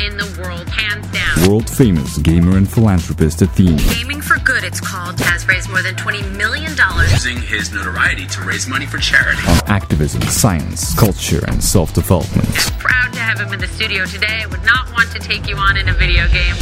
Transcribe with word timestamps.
In 0.00 0.16
the 0.16 0.26
world, 0.42 0.68
hands 0.68 1.06
down. 1.12 1.48
World 1.48 1.68
famous 1.68 2.18
gamer 2.18 2.56
and 2.56 2.68
philanthropist 2.70 3.42
Athene. 3.42 3.76
Gaming 3.94 4.20
for 4.20 4.38
Good, 4.40 4.64
it's 4.64 4.80
called, 4.80 5.18
has 5.20 5.46
raised 5.48 5.70
more 5.70 5.82
than 5.82 5.94
$20 5.94 6.36
million. 6.36 6.72
using 7.10 7.40
his 7.40 7.72
notoriety 7.72 8.26
to 8.26 8.42
raise 8.42 8.66
money 8.68 8.86
for 8.86 8.98
charity. 8.98 9.40
On 9.48 9.58
activism, 9.66 10.22
science, 10.22 10.98
culture, 10.98 11.42
and 11.48 11.62
self 11.62 11.94
development. 11.94 12.48
Proud 12.78 13.12
to 13.12 13.18
have 13.20 13.40
him 13.40 13.52
in 13.52 13.60
the 13.60 13.68
studio 13.68 14.04
today. 14.06 14.42
I 14.42 14.46
would 14.46 14.64
not 14.64 14.90
want 14.92 15.10
to 15.12 15.18
take 15.18 15.48
you 15.48 15.56
on 15.56 15.76
in 15.76 15.88
a 15.88 15.94
video 15.94 16.26
game. 16.28 16.56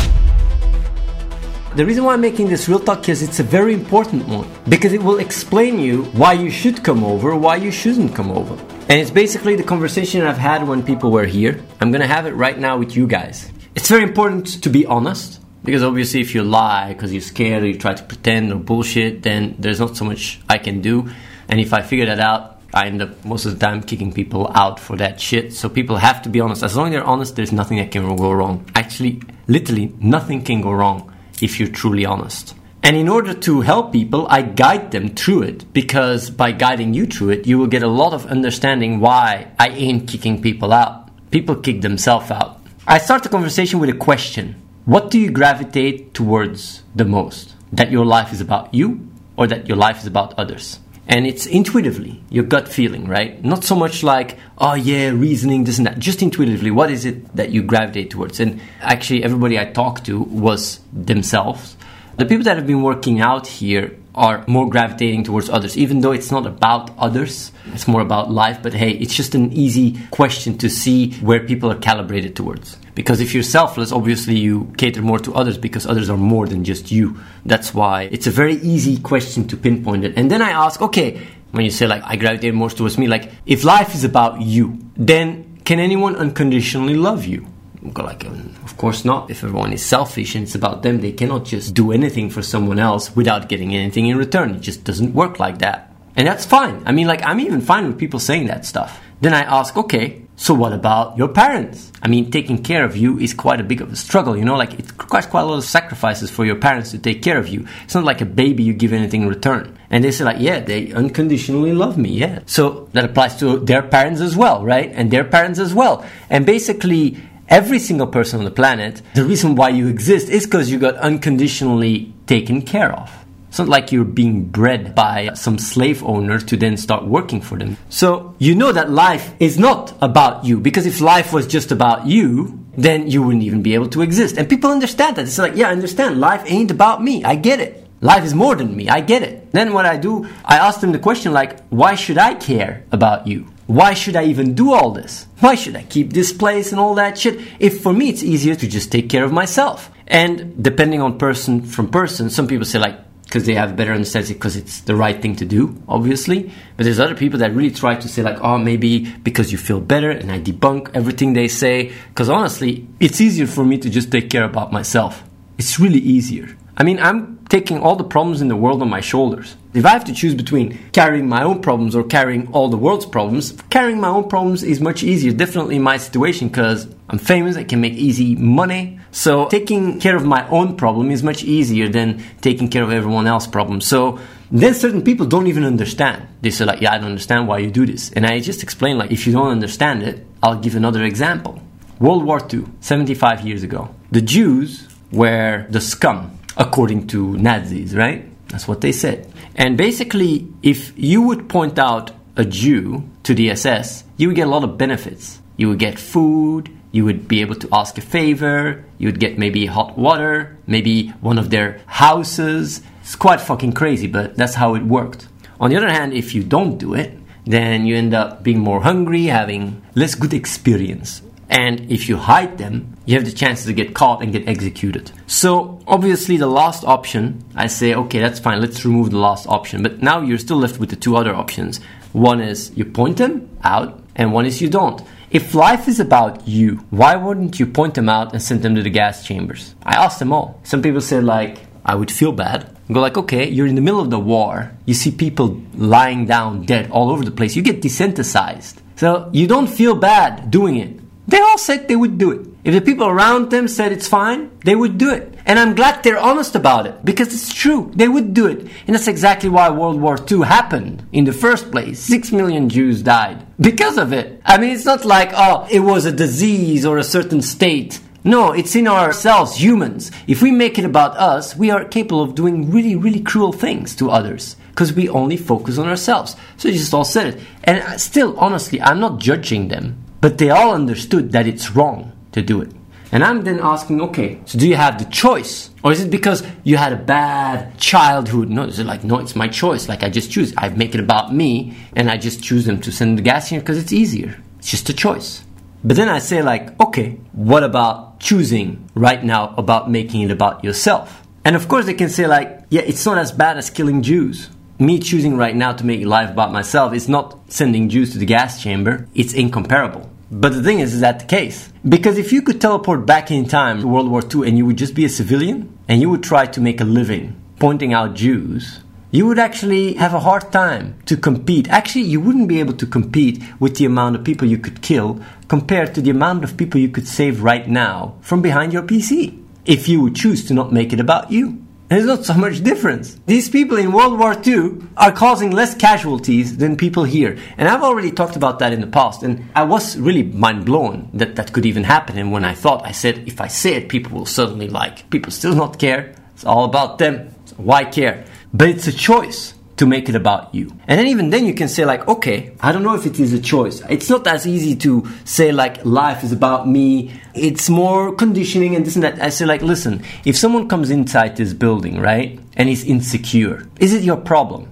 The 1.74 1.86
reason 1.86 2.04
why 2.04 2.12
I'm 2.12 2.20
making 2.20 2.48
this 2.48 2.68
real 2.68 2.78
talk 2.80 3.08
is 3.08 3.22
it's 3.22 3.40
a 3.40 3.42
very 3.42 3.72
important 3.72 4.28
one 4.28 4.46
because 4.68 4.92
it 4.92 5.02
will 5.02 5.18
explain 5.20 5.78
you 5.78 6.04
why 6.12 6.34
you 6.34 6.50
should 6.50 6.84
come 6.84 7.02
over, 7.02 7.34
why 7.34 7.56
you 7.56 7.70
shouldn't 7.70 8.14
come 8.14 8.30
over. 8.30 8.54
And 8.92 9.00
it's 9.00 9.10
basically 9.10 9.56
the 9.56 9.62
conversation 9.62 10.20
I've 10.20 10.36
had 10.36 10.68
when 10.68 10.82
people 10.82 11.10
were 11.10 11.24
here. 11.24 11.58
I'm 11.80 11.92
gonna 11.92 12.06
have 12.06 12.26
it 12.26 12.32
right 12.32 12.58
now 12.58 12.76
with 12.76 12.94
you 12.94 13.06
guys. 13.06 13.50
It's 13.74 13.88
very 13.88 14.02
important 14.02 14.62
to 14.64 14.68
be 14.68 14.84
honest 14.84 15.40
because 15.64 15.82
obviously 15.82 16.20
if 16.20 16.34
you 16.34 16.42
lie 16.42 16.92
because 16.92 17.10
you're 17.10 17.22
scared 17.22 17.62
or 17.62 17.68
you 17.68 17.78
try 17.78 17.94
to 17.94 18.02
pretend 18.02 18.52
or 18.52 18.56
bullshit, 18.56 19.22
then 19.22 19.56
there's 19.58 19.80
not 19.80 19.96
so 19.96 20.04
much 20.04 20.42
I 20.46 20.58
can 20.58 20.82
do. 20.82 21.08
And 21.48 21.58
if 21.58 21.72
I 21.72 21.80
figure 21.80 22.04
that 22.04 22.20
out, 22.20 22.60
I 22.74 22.84
end 22.84 23.00
up 23.00 23.24
most 23.24 23.46
of 23.46 23.58
the 23.58 23.66
time 23.66 23.82
kicking 23.82 24.12
people 24.12 24.52
out 24.54 24.78
for 24.78 24.98
that 24.98 25.18
shit. 25.18 25.54
So 25.54 25.70
people 25.70 25.96
have 25.96 26.20
to 26.24 26.28
be 26.28 26.42
honest. 26.42 26.62
As 26.62 26.76
long 26.76 26.88
as 26.88 26.92
they're 26.92 27.02
honest, 27.02 27.34
there's 27.34 27.50
nothing 27.50 27.78
that 27.78 27.92
can 27.92 28.14
go 28.14 28.30
wrong. 28.30 28.70
Actually, 28.74 29.22
literally, 29.46 29.94
nothing 30.00 30.42
can 30.42 30.60
go 30.60 30.70
wrong 30.70 31.10
if 31.40 31.58
you're 31.58 31.70
truly 31.70 32.04
honest. 32.04 32.54
And 32.84 32.96
in 32.96 33.08
order 33.08 33.32
to 33.32 33.60
help 33.60 33.92
people, 33.92 34.26
I 34.28 34.42
guide 34.42 34.90
them 34.90 35.10
through 35.10 35.42
it 35.42 35.72
because 35.72 36.30
by 36.30 36.50
guiding 36.50 36.94
you 36.94 37.06
through 37.06 37.30
it, 37.30 37.46
you 37.46 37.56
will 37.56 37.68
get 37.68 37.84
a 37.84 37.88
lot 37.88 38.12
of 38.12 38.26
understanding 38.26 38.98
why 38.98 39.52
I 39.58 39.68
ain't 39.68 40.08
kicking 40.08 40.42
people 40.42 40.72
out. 40.72 41.08
People 41.30 41.54
kick 41.56 41.80
themselves 41.80 42.30
out. 42.32 42.60
I 42.86 42.98
start 42.98 43.22
the 43.22 43.28
conversation 43.28 43.78
with 43.78 43.88
a 43.88 43.94
question 43.94 44.56
What 44.84 45.10
do 45.10 45.20
you 45.20 45.30
gravitate 45.30 46.12
towards 46.12 46.82
the 46.96 47.04
most? 47.04 47.54
That 47.72 47.92
your 47.92 48.04
life 48.04 48.32
is 48.32 48.40
about 48.40 48.74
you 48.74 49.08
or 49.36 49.46
that 49.46 49.68
your 49.68 49.76
life 49.76 50.00
is 50.00 50.06
about 50.06 50.34
others? 50.36 50.80
And 51.06 51.26
it's 51.26 51.46
intuitively, 51.46 52.22
your 52.30 52.44
gut 52.44 52.68
feeling, 52.68 53.06
right? 53.06 53.44
Not 53.44 53.64
so 53.64 53.76
much 53.76 54.02
like, 54.02 54.38
oh 54.58 54.74
yeah, 54.74 55.10
reasoning, 55.10 55.64
this 55.64 55.78
and 55.78 55.86
that. 55.86 55.98
Just 56.00 56.20
intuitively, 56.20 56.70
what 56.70 56.90
is 56.90 57.04
it 57.04 57.34
that 57.36 57.50
you 57.50 57.62
gravitate 57.62 58.10
towards? 58.10 58.40
And 58.40 58.60
actually, 58.80 59.22
everybody 59.22 59.58
I 59.58 59.66
talked 59.66 60.06
to 60.06 60.20
was 60.20 60.80
themselves. 60.92 61.76
The 62.16 62.26
people 62.26 62.44
that 62.44 62.56
have 62.56 62.66
been 62.66 62.82
working 62.82 63.20
out 63.20 63.46
here 63.46 63.96
are 64.14 64.44
more 64.46 64.68
gravitating 64.68 65.24
towards 65.24 65.48
others, 65.48 65.78
even 65.78 66.00
though 66.00 66.12
it's 66.12 66.30
not 66.30 66.46
about 66.46 66.90
others, 66.98 67.52
it's 67.72 67.88
more 67.88 68.02
about 68.02 68.30
life. 68.30 68.62
But 68.62 68.74
hey, 68.74 68.90
it's 68.90 69.14
just 69.14 69.34
an 69.34 69.52
easy 69.52 69.98
question 70.10 70.58
to 70.58 70.68
see 70.68 71.12
where 71.14 71.40
people 71.40 71.72
are 71.72 71.78
calibrated 71.78 72.36
towards. 72.36 72.76
Because 72.94 73.22
if 73.22 73.32
you're 73.32 73.42
selfless, 73.42 73.90
obviously 73.90 74.36
you 74.36 74.70
cater 74.76 75.00
more 75.00 75.18
to 75.20 75.34
others 75.34 75.56
because 75.56 75.86
others 75.86 76.10
are 76.10 76.18
more 76.18 76.46
than 76.46 76.64
just 76.64 76.92
you. 76.92 77.18
That's 77.46 77.72
why 77.72 78.10
it's 78.12 78.26
a 78.26 78.30
very 78.30 78.56
easy 78.56 78.98
question 78.98 79.48
to 79.48 79.56
pinpoint 79.56 80.04
it. 80.04 80.12
And 80.16 80.30
then 80.30 80.42
I 80.42 80.50
ask, 80.50 80.82
okay, 80.82 81.26
when 81.52 81.64
you 81.64 81.70
say 81.70 81.86
like 81.86 82.02
I 82.04 82.16
gravitate 82.16 82.52
more 82.52 82.68
towards 82.68 82.98
me, 82.98 83.08
like 83.08 83.30
if 83.46 83.64
life 83.64 83.94
is 83.94 84.04
about 84.04 84.42
you, 84.42 84.78
then 84.96 85.60
can 85.64 85.80
anyone 85.80 86.16
unconditionally 86.16 86.94
love 86.94 87.24
you? 87.24 87.46
Like, 87.82 88.24
um, 88.24 88.54
of 88.64 88.76
course 88.76 89.04
not. 89.04 89.30
If 89.30 89.42
everyone 89.42 89.72
is 89.72 89.84
selfish 89.84 90.34
and 90.34 90.44
it's 90.44 90.54
about 90.54 90.82
them, 90.82 91.00
they 91.00 91.12
cannot 91.12 91.44
just 91.44 91.74
do 91.74 91.90
anything 91.92 92.30
for 92.30 92.42
someone 92.42 92.78
else 92.78 93.14
without 93.16 93.48
getting 93.48 93.74
anything 93.74 94.06
in 94.06 94.16
return. 94.16 94.54
It 94.54 94.60
just 94.60 94.84
doesn't 94.84 95.14
work 95.14 95.40
like 95.40 95.58
that. 95.58 95.92
And 96.14 96.26
that's 96.26 96.44
fine. 96.44 96.82
I 96.86 96.92
mean, 96.92 97.06
like, 97.06 97.22
I'm 97.24 97.40
even 97.40 97.60
fine 97.60 97.86
with 97.86 97.98
people 97.98 98.20
saying 98.20 98.46
that 98.46 98.66
stuff. 98.66 99.00
Then 99.20 99.34
I 99.34 99.42
ask, 99.42 99.76
okay, 99.76 100.22
so 100.36 100.54
what 100.54 100.72
about 100.72 101.16
your 101.16 101.28
parents? 101.28 101.92
I 102.02 102.08
mean, 102.08 102.30
taking 102.30 102.62
care 102.62 102.84
of 102.84 102.96
you 102.96 103.18
is 103.18 103.32
quite 103.32 103.60
a 103.60 103.64
big 103.64 103.80
of 103.80 103.92
a 103.92 103.96
struggle, 103.96 104.36
you 104.36 104.44
know, 104.44 104.56
like 104.56 104.74
it 104.74 104.90
requires 104.98 105.26
quite 105.26 105.42
a 105.42 105.44
lot 105.44 105.58
of 105.58 105.64
sacrifices 105.64 106.30
for 106.30 106.44
your 106.44 106.56
parents 106.56 106.90
to 106.90 106.98
take 106.98 107.22
care 107.22 107.38
of 107.38 107.46
you. 107.48 107.66
It's 107.84 107.94
not 107.94 108.02
like 108.02 108.20
a 108.20 108.24
baby 108.26 108.64
you 108.64 108.72
give 108.72 108.92
anything 108.92 109.22
in 109.22 109.28
return. 109.28 109.78
And 109.90 110.02
they 110.02 110.10
say 110.10 110.24
like, 110.24 110.38
yeah, 110.40 110.58
they 110.58 110.92
unconditionally 110.92 111.72
love 111.72 111.96
me, 111.96 112.10
yeah. 112.10 112.40
So 112.46 112.88
that 112.92 113.04
applies 113.04 113.36
to 113.38 113.60
their 113.60 113.82
parents 113.82 114.20
as 114.20 114.36
well, 114.36 114.64
right? 114.64 114.90
And 114.92 115.10
their 115.10 115.22
parents 115.22 115.60
as 115.60 115.72
well. 115.72 116.04
And 116.28 116.44
basically, 116.44 117.18
every 117.48 117.78
single 117.78 118.06
person 118.06 118.38
on 118.38 118.44
the 118.44 118.50
planet, 118.50 119.02
the 119.14 119.24
reason 119.24 119.54
why 119.54 119.70
you 119.70 119.88
exist 119.88 120.28
is 120.28 120.44
because 120.44 120.70
you 120.70 120.78
got 120.78 120.96
unconditionally 120.96 122.12
taken 122.26 122.62
care 122.62 122.92
of. 122.92 123.10
It's 123.48 123.58
not 123.58 123.68
like 123.68 123.92
you're 123.92 124.04
being 124.04 124.46
bred 124.46 124.94
by 124.94 125.34
some 125.34 125.58
slave 125.58 126.02
owner 126.02 126.38
to 126.38 126.56
then 126.56 126.78
start 126.78 127.04
working 127.04 127.42
for 127.42 127.58
them. 127.58 127.76
So 127.90 128.34
you 128.38 128.54
know 128.54 128.72
that 128.72 128.88
life 128.90 129.34
is 129.40 129.58
not 129.58 129.94
about 130.00 130.46
you 130.46 130.58
because 130.58 130.86
if 130.86 131.02
life 131.02 131.34
was 131.34 131.46
just 131.46 131.70
about 131.70 132.06
you, 132.06 132.58
then 132.78 133.10
you 133.10 133.22
wouldn't 133.22 133.44
even 133.44 133.62
be 133.62 133.74
able 133.74 133.90
to 133.90 134.00
exist. 134.00 134.38
And 134.38 134.48
people 134.48 134.70
understand 134.70 135.16
that. 135.16 135.26
It's 135.26 135.36
like, 135.36 135.54
yeah, 135.54 135.68
I 135.68 135.72
understand. 135.72 136.18
Life 136.18 136.44
ain't 136.46 136.70
about 136.70 137.02
me. 137.02 137.24
I 137.24 137.34
get 137.34 137.60
it. 137.60 137.86
Life 138.00 138.24
is 138.24 138.34
more 138.34 138.56
than 138.56 138.74
me. 138.74 138.88
I 138.88 139.00
get 139.00 139.22
it. 139.22 139.52
Then 139.52 139.74
what 139.74 139.84
I 139.84 139.98
do, 139.98 140.26
I 140.46 140.56
ask 140.56 140.80
them 140.80 140.92
the 140.92 140.98
question 140.98 141.32
like, 141.32 141.60
why 141.68 141.94
should 141.94 142.16
I 142.16 142.32
care 142.34 142.84
about 142.90 143.26
you? 143.26 143.48
Why 143.66 143.94
should 143.94 144.16
I 144.16 144.24
even 144.24 144.54
do 144.54 144.72
all 144.72 144.90
this? 144.90 145.26
Why 145.40 145.54
should 145.54 145.76
I 145.76 145.84
keep 145.84 146.12
this 146.12 146.32
place 146.32 146.72
and 146.72 146.80
all 146.80 146.94
that 146.96 147.18
shit? 147.18 147.40
If 147.58 147.82
for 147.82 147.92
me 147.92 148.08
it's 148.08 148.22
easier 148.22 148.54
to 148.54 148.68
just 148.68 148.90
take 148.90 149.08
care 149.08 149.24
of 149.24 149.32
myself. 149.32 149.90
And 150.06 150.62
depending 150.62 151.00
on 151.00 151.18
person 151.18 151.62
from 151.62 151.88
person, 151.90 152.28
some 152.28 152.46
people 152.46 152.64
say 152.66 152.78
like, 152.78 152.98
because 153.32 153.46
they 153.46 153.54
have 153.54 153.76
better 153.76 153.94
understanding 153.94 154.34
because 154.34 154.56
it's 154.56 154.80
the 154.82 154.94
right 154.94 155.22
thing 155.22 155.34
to 155.36 155.46
do, 155.46 155.82
obviously. 155.88 156.52
But 156.76 156.84
there's 156.84 157.00
other 157.00 157.14
people 157.14 157.38
that 157.38 157.54
really 157.54 157.70
try 157.70 157.94
to 157.94 158.06
say 158.06 158.22
like, 158.22 158.38
oh, 158.42 158.58
maybe 158.58 159.06
because 159.22 159.50
you 159.50 159.56
feel 159.56 159.80
better, 159.80 160.10
and 160.10 160.30
I 160.30 160.38
debunk 160.38 160.90
everything 160.92 161.32
they 161.32 161.48
say. 161.48 161.92
Because 162.08 162.28
honestly, 162.28 162.86
it's 163.00 163.22
easier 163.22 163.46
for 163.46 163.64
me 163.64 163.78
to 163.78 163.88
just 163.88 164.12
take 164.12 164.28
care 164.28 164.44
about 164.44 164.70
myself. 164.70 165.24
It's 165.56 165.80
really 165.80 166.00
easier. 166.00 166.58
I 166.76 166.84
mean, 166.84 166.98
I'm 167.00 167.44
taking 167.48 167.80
all 167.80 167.96
the 167.96 168.04
problems 168.04 168.40
in 168.40 168.48
the 168.48 168.56
world 168.56 168.80
on 168.80 168.88
my 168.88 169.00
shoulders. 169.00 169.56
If 169.74 169.84
I 169.84 169.90
have 169.90 170.04
to 170.06 170.14
choose 170.14 170.34
between 170.34 170.78
carrying 170.92 171.28
my 171.28 171.42
own 171.42 171.60
problems 171.60 171.94
or 171.94 172.02
carrying 172.02 172.48
all 172.52 172.68
the 172.68 172.78
world's 172.78 173.04
problems, 173.04 173.52
carrying 173.68 174.00
my 174.00 174.08
own 174.08 174.28
problems 174.28 174.62
is 174.62 174.80
much 174.80 175.02
easier. 175.02 175.32
Definitely 175.32 175.76
in 175.76 175.82
my 175.82 175.98
situation 175.98 176.48
because 176.48 176.86
I'm 177.10 177.18
famous, 177.18 177.56
I 177.56 177.64
can 177.64 177.80
make 177.80 177.92
easy 177.92 178.36
money. 178.36 179.00
So 179.10 179.48
taking 179.48 180.00
care 180.00 180.16
of 180.16 180.24
my 180.24 180.48
own 180.48 180.76
problem 180.76 181.10
is 181.10 181.22
much 181.22 181.44
easier 181.44 181.88
than 181.88 182.22
taking 182.40 182.68
care 182.68 182.82
of 182.82 182.90
everyone 182.90 183.26
else's 183.26 183.50
problem. 183.50 183.82
So 183.82 184.18
then 184.50 184.72
certain 184.72 185.02
people 185.02 185.26
don't 185.26 185.48
even 185.48 185.64
understand. 185.64 186.26
They 186.40 186.50
say 186.50 186.64
like, 186.64 186.80
yeah, 186.80 186.94
I 186.94 186.98
don't 186.98 187.08
understand 187.08 187.48
why 187.48 187.58
you 187.58 187.70
do 187.70 187.84
this. 187.84 188.12
And 188.12 188.24
I 188.26 188.40
just 188.40 188.62
explain 188.62 188.96
like, 188.96 189.10
if 189.10 189.26
you 189.26 189.32
don't 189.34 189.48
understand 189.48 190.02
it, 190.02 190.26
I'll 190.42 190.58
give 190.58 190.74
another 190.74 191.04
example. 191.04 191.60
World 192.00 192.24
War 192.24 192.40
II, 192.52 192.64
75 192.80 193.46
years 193.46 193.62
ago. 193.62 193.94
The 194.10 194.22
Jews 194.22 194.88
were 195.12 195.66
the 195.68 195.80
scum 195.80 196.38
according 196.56 197.06
to 197.08 197.36
Nazis, 197.36 197.94
right? 197.94 198.28
That's 198.48 198.68
what 198.68 198.80
they 198.80 198.92
said. 198.92 199.32
And 199.56 199.76
basically, 199.76 200.48
if 200.62 200.92
you 200.96 201.22
would 201.22 201.48
point 201.48 201.78
out 201.78 202.10
a 202.36 202.44
Jew 202.44 203.08
to 203.24 203.34
the 203.34 203.50
SS, 203.50 204.04
you 204.16 204.28
would 204.28 204.36
get 204.36 204.46
a 204.46 204.50
lot 204.50 204.64
of 204.64 204.78
benefits. 204.78 205.40
You 205.56 205.68
would 205.68 205.78
get 205.78 205.98
food, 205.98 206.70
you 206.90 207.04
would 207.04 207.28
be 207.28 207.40
able 207.40 207.54
to 207.56 207.68
ask 207.72 207.96
a 207.98 208.02
favor, 208.02 208.84
you 208.98 209.08
would 209.08 209.20
get 209.20 209.38
maybe 209.38 209.66
hot 209.66 209.96
water, 209.96 210.58
maybe 210.66 211.08
one 211.20 211.38
of 211.38 211.50
their 211.50 211.80
houses. 211.86 212.82
It's 213.00 213.16
quite 213.16 213.40
fucking 213.40 213.72
crazy, 213.72 214.06
but 214.06 214.36
that's 214.36 214.54
how 214.54 214.74
it 214.74 214.84
worked. 214.84 215.28
On 215.60 215.70
the 215.70 215.76
other 215.76 215.90
hand, 215.90 216.12
if 216.12 216.34
you 216.34 216.42
don't 216.42 216.78
do 216.78 216.94
it, 216.94 217.18
then 217.46 217.86
you 217.86 217.96
end 217.96 218.14
up 218.14 218.42
being 218.42 218.58
more 218.58 218.82
hungry, 218.82 219.24
having 219.24 219.82
less 219.94 220.14
good 220.14 220.34
experience. 220.34 221.22
And 221.52 221.92
if 221.92 222.08
you 222.08 222.16
hide 222.16 222.56
them, 222.56 222.96
you 223.04 223.14
have 223.14 223.26
the 223.26 223.30
chance 223.30 223.66
to 223.66 223.74
get 223.74 223.92
caught 223.92 224.22
and 224.22 224.32
get 224.32 224.48
executed. 224.48 225.12
So, 225.26 225.80
obviously, 225.86 226.38
the 226.38 226.46
last 226.46 226.82
option, 226.82 227.44
I 227.54 227.66
say, 227.66 227.94
okay, 227.94 228.20
that's 228.20 228.40
fine, 228.40 228.62
let's 228.62 228.86
remove 228.86 229.10
the 229.10 229.18
last 229.18 229.46
option. 229.46 229.82
But 229.82 230.00
now 230.00 230.22
you're 230.22 230.38
still 230.38 230.56
left 230.56 230.80
with 230.80 230.88
the 230.88 230.96
two 230.96 231.14
other 231.14 231.34
options. 231.34 231.78
One 232.14 232.40
is 232.40 232.72
you 232.74 232.86
point 232.86 233.18
them 233.18 233.50
out, 233.62 234.02
and 234.16 234.32
one 234.32 234.46
is 234.46 234.62
you 234.62 234.70
don't. 234.70 235.02
If 235.30 235.54
life 235.54 235.88
is 235.88 236.00
about 236.00 236.48
you, 236.48 236.76
why 236.88 237.16
wouldn't 237.16 237.60
you 237.60 237.66
point 237.66 237.94
them 237.96 238.08
out 238.08 238.32
and 238.32 238.40
send 238.40 238.62
them 238.62 238.74
to 238.76 238.82
the 238.82 238.88
gas 238.88 239.22
chambers? 239.26 239.74
I 239.82 239.96
asked 240.02 240.20
them 240.20 240.32
all. 240.32 240.58
Some 240.64 240.80
people 240.80 241.02
said, 241.02 241.22
like, 241.22 241.58
I 241.84 241.96
would 241.96 242.10
feel 242.10 242.32
bad. 242.32 242.74
Go 242.90 243.00
like, 243.00 243.18
okay, 243.18 243.48
you're 243.50 243.66
in 243.66 243.74
the 243.74 243.82
middle 243.82 244.00
of 244.00 244.08
the 244.08 244.18
war. 244.18 244.72
You 244.86 244.94
see 244.94 245.10
people 245.10 245.60
lying 245.74 246.24
down 246.24 246.64
dead 246.64 246.90
all 246.90 247.10
over 247.10 247.24
the 247.24 247.30
place. 247.30 247.56
You 247.56 247.62
get 247.62 247.82
desensitized. 247.82 248.76
So 248.96 249.28
you 249.34 249.46
don't 249.46 249.66
feel 249.66 249.94
bad 249.94 250.50
doing 250.50 250.76
it. 250.76 251.01
They 251.26 251.40
all 251.40 251.58
said 251.58 251.86
they 251.86 251.96
would 251.96 252.18
do 252.18 252.30
it. 252.32 252.48
If 252.64 252.74
the 252.74 252.80
people 252.80 253.06
around 253.06 253.50
them 253.50 253.68
said 253.68 253.92
it's 253.92 254.08
fine, 254.08 254.50
they 254.64 254.74
would 254.74 254.98
do 254.98 255.10
it. 255.10 255.34
And 255.46 255.58
I'm 255.58 255.74
glad 255.74 256.02
they're 256.02 256.18
honest 256.18 256.54
about 256.54 256.86
it 256.86 257.04
because 257.04 257.28
it's 257.34 257.52
true. 257.52 257.90
They 257.94 258.08
would 258.08 258.34
do 258.34 258.46
it. 258.46 258.60
And 258.86 258.94
that's 258.94 259.08
exactly 259.08 259.48
why 259.48 259.70
World 259.70 260.00
War 260.00 260.16
II 260.30 260.42
happened 260.42 261.06
in 261.12 261.24
the 261.24 261.32
first 261.32 261.70
place. 261.70 261.98
Six 262.00 262.30
million 262.32 262.68
Jews 262.68 263.02
died 263.02 263.44
because 263.60 263.98
of 263.98 264.12
it. 264.12 264.40
I 264.44 264.58
mean, 264.58 264.70
it's 264.70 264.84
not 264.84 265.04
like, 265.04 265.30
oh, 265.34 265.66
it 265.70 265.80
was 265.80 266.04
a 266.04 266.12
disease 266.12 266.86
or 266.86 266.98
a 266.98 267.04
certain 267.04 267.42
state 267.42 268.00
No, 268.24 268.52
it's 268.52 268.76
in 268.76 268.86
ourselves, 268.86 269.56
humans. 269.56 270.12
If 270.28 270.42
we 270.42 270.52
make 270.52 270.78
it 270.78 270.84
about 270.84 271.16
us, 271.16 271.56
we 271.56 271.70
are 271.72 271.84
capable 271.84 272.22
of 272.22 272.36
doing 272.36 272.70
really, 272.70 272.94
really 272.94 273.20
cruel 273.20 273.52
things 273.52 273.96
to 273.96 274.10
others 274.10 274.54
because 274.70 274.92
we 274.92 275.08
only 275.08 275.36
focus 275.36 275.76
on 275.76 275.88
ourselves. 275.88 276.36
So 276.56 276.68
you 276.68 276.78
just 276.78 276.94
all 276.94 277.04
said 277.04 277.34
it. 277.34 277.40
And 277.64 278.00
still, 278.00 278.38
honestly, 278.38 278.80
I'm 278.80 279.00
not 279.00 279.18
judging 279.18 279.68
them, 279.68 280.01
but 280.22 280.38
they 280.38 280.50
all 280.50 280.72
understood 280.72 281.32
that 281.32 281.48
it's 281.48 281.72
wrong 281.72 282.12
to 282.30 282.40
do 282.40 282.62
it. 282.62 282.70
And 283.10 283.22
I'm 283.22 283.42
then 283.42 283.58
asking, 283.60 284.00
okay, 284.00 284.40
so 284.46 284.58
do 284.58 284.66
you 284.66 284.76
have 284.76 284.98
the 284.98 285.04
choice? 285.04 285.68
Or 285.82 285.92
is 285.92 286.00
it 286.00 286.10
because 286.10 286.46
you 286.62 286.78
had 286.78 286.92
a 286.94 286.96
bad 286.96 287.76
childhood? 287.76 288.48
No, 288.48 288.62
it 288.62 288.78
like, 288.78 289.04
no, 289.04 289.18
it's 289.18 289.36
my 289.36 289.48
choice. 289.48 289.88
Like 289.88 290.02
I 290.02 290.08
just 290.08 290.30
choose. 290.30 290.54
I 290.56 290.70
make 290.70 290.94
it 290.94 291.00
about 291.00 291.34
me 291.34 291.76
and 291.94 292.08
I 292.08 292.16
just 292.16 292.42
choose 292.42 292.64
them 292.64 292.80
to 292.82 292.92
send 292.92 293.18
the 293.18 293.22
gas 293.22 293.48
here 293.48 293.60
because 293.60 293.76
it's 293.76 293.92
easier. 293.92 294.40
It's 294.58 294.70
just 294.70 294.88
a 294.88 294.94
choice. 294.94 295.44
But 295.84 295.96
then 295.96 296.08
I 296.08 296.20
say 296.20 296.40
like, 296.40 296.80
okay, 296.80 297.18
what 297.32 297.64
about 297.64 298.20
choosing 298.20 298.88
right 298.94 299.22
now 299.22 299.54
about 299.58 299.90
making 299.90 300.22
it 300.22 300.30
about 300.30 300.62
yourself? 300.62 301.26
And 301.44 301.56
of 301.56 301.66
course 301.66 301.86
they 301.86 301.94
can 301.94 302.08
say 302.08 302.28
like, 302.28 302.64
yeah, 302.70 302.82
it's 302.82 303.04
not 303.04 303.18
as 303.18 303.32
bad 303.32 303.58
as 303.58 303.70
killing 303.70 304.02
Jews. 304.02 304.48
Me 304.78 305.00
choosing 305.00 305.36
right 305.36 305.56
now 305.56 305.72
to 305.72 305.84
make 305.84 306.06
life 306.06 306.30
about 306.30 306.52
myself 306.52 306.94
is 306.94 307.08
not 307.08 307.38
sending 307.52 307.88
Jews 307.88 308.12
to 308.12 308.18
the 308.18 308.26
gas 308.26 308.62
chamber. 308.62 309.08
It's 309.14 309.34
incomparable. 309.34 310.11
But 310.34 310.54
the 310.54 310.62
thing 310.62 310.80
is, 310.80 310.94
is 310.94 311.00
that 311.00 311.18
the 311.18 311.26
case? 311.26 311.70
Because 311.86 312.16
if 312.16 312.32
you 312.32 312.40
could 312.40 312.58
teleport 312.58 313.04
back 313.04 313.30
in 313.30 313.46
time 313.46 313.82
to 313.82 313.86
World 313.86 314.10
War 314.10 314.22
II 314.22 314.48
and 314.48 314.56
you 314.56 314.64
would 314.64 314.78
just 314.78 314.94
be 314.94 315.04
a 315.04 315.10
civilian 315.10 315.78
and 315.88 316.00
you 316.00 316.08
would 316.08 316.22
try 316.22 316.46
to 316.46 316.58
make 316.58 316.80
a 316.80 316.84
living 316.84 317.38
pointing 317.58 317.92
out 317.92 318.14
Jews, 318.14 318.80
you 319.10 319.26
would 319.26 319.38
actually 319.38 319.92
have 319.94 320.14
a 320.14 320.20
hard 320.20 320.50
time 320.50 320.96
to 321.04 321.18
compete. 321.18 321.68
Actually, 321.68 322.04
you 322.04 322.18
wouldn't 322.18 322.48
be 322.48 322.60
able 322.60 322.72
to 322.72 322.86
compete 322.86 323.42
with 323.60 323.76
the 323.76 323.84
amount 323.84 324.16
of 324.16 324.24
people 324.24 324.48
you 324.48 324.56
could 324.56 324.80
kill 324.80 325.20
compared 325.48 325.94
to 325.94 326.00
the 326.00 326.08
amount 326.08 326.44
of 326.44 326.56
people 326.56 326.80
you 326.80 326.88
could 326.88 327.06
save 327.06 327.42
right 327.42 327.68
now 327.68 328.14
from 328.22 328.40
behind 328.40 328.72
your 328.72 328.84
PC 328.84 329.38
if 329.66 329.86
you 329.86 330.00
would 330.00 330.16
choose 330.16 330.46
to 330.46 330.54
not 330.54 330.72
make 330.72 330.94
it 330.94 331.00
about 331.00 331.30
you. 331.30 331.61
There's 331.92 332.06
not 332.06 332.24
so 332.24 332.32
much 332.32 332.62
difference. 332.62 333.20
These 333.26 333.50
people 333.50 333.76
in 333.76 333.92
World 333.92 334.18
War 334.18 334.34
II 334.46 334.78
are 334.96 335.12
causing 335.12 335.50
less 335.50 335.74
casualties 335.74 336.56
than 336.56 336.74
people 336.74 337.04
here. 337.04 337.36
And 337.58 337.68
I've 337.68 337.82
already 337.82 338.10
talked 338.10 338.34
about 338.34 338.60
that 338.60 338.72
in 338.72 338.80
the 338.80 338.86
past. 338.86 339.22
And 339.22 339.50
I 339.54 339.64
was 339.64 339.98
really 339.98 340.22
mind 340.22 340.64
blown 340.64 341.10
that 341.12 341.36
that 341.36 341.52
could 341.52 341.66
even 341.66 341.84
happen. 341.84 342.16
And 342.16 342.32
when 342.32 342.46
I 342.46 342.54
thought, 342.54 342.86
I 342.86 342.92
said, 342.92 343.24
if 343.26 343.42
I 343.42 343.48
say 343.48 343.74
it, 343.74 343.90
people 343.90 344.16
will 344.16 344.24
suddenly 344.24 344.68
like, 344.68 345.10
people 345.10 345.30
still 345.30 345.54
not 345.54 345.78
care. 345.78 346.14
It's 346.32 346.46
all 346.46 346.64
about 346.64 346.96
them. 346.96 347.28
So 347.44 347.56
why 347.56 347.84
care? 347.84 348.24
But 348.54 348.70
it's 348.70 348.86
a 348.86 348.92
choice 348.92 349.52
to 349.82 349.86
make 349.86 350.08
it 350.08 350.14
about 350.14 350.54
you. 350.54 350.70
And 350.86 350.96
then 350.96 351.08
even 351.08 351.30
then 351.30 351.44
you 351.44 351.54
can 351.54 351.66
say 351.66 351.84
like, 351.84 352.06
okay, 352.06 352.54
I 352.60 352.70
don't 352.70 352.84
know 352.84 352.94
if 352.94 353.04
it 353.04 353.18
is 353.18 353.32
a 353.32 353.40
choice. 353.40 353.82
It's 353.90 354.08
not 354.08 354.24
as 354.28 354.46
easy 354.46 354.76
to 354.76 355.04
say 355.24 355.50
like 355.50 355.84
life 355.84 356.22
is 356.22 356.30
about 356.30 356.68
me. 356.68 357.12
It's 357.34 357.68
more 357.68 358.14
conditioning 358.14 358.76
and 358.76 358.86
this 358.86 358.94
and 358.94 359.02
that. 359.02 359.20
I 359.20 359.30
say 359.30 359.44
like, 359.44 359.60
listen, 359.60 360.04
if 360.24 360.36
someone 360.36 360.68
comes 360.68 360.90
inside 360.90 361.36
this 361.36 361.52
building, 361.52 361.98
right, 361.98 362.38
and 362.56 362.68
is 362.68 362.84
insecure, 362.84 363.66
is 363.80 363.92
it 363.92 364.04
your 364.04 364.18
problem? 364.18 364.66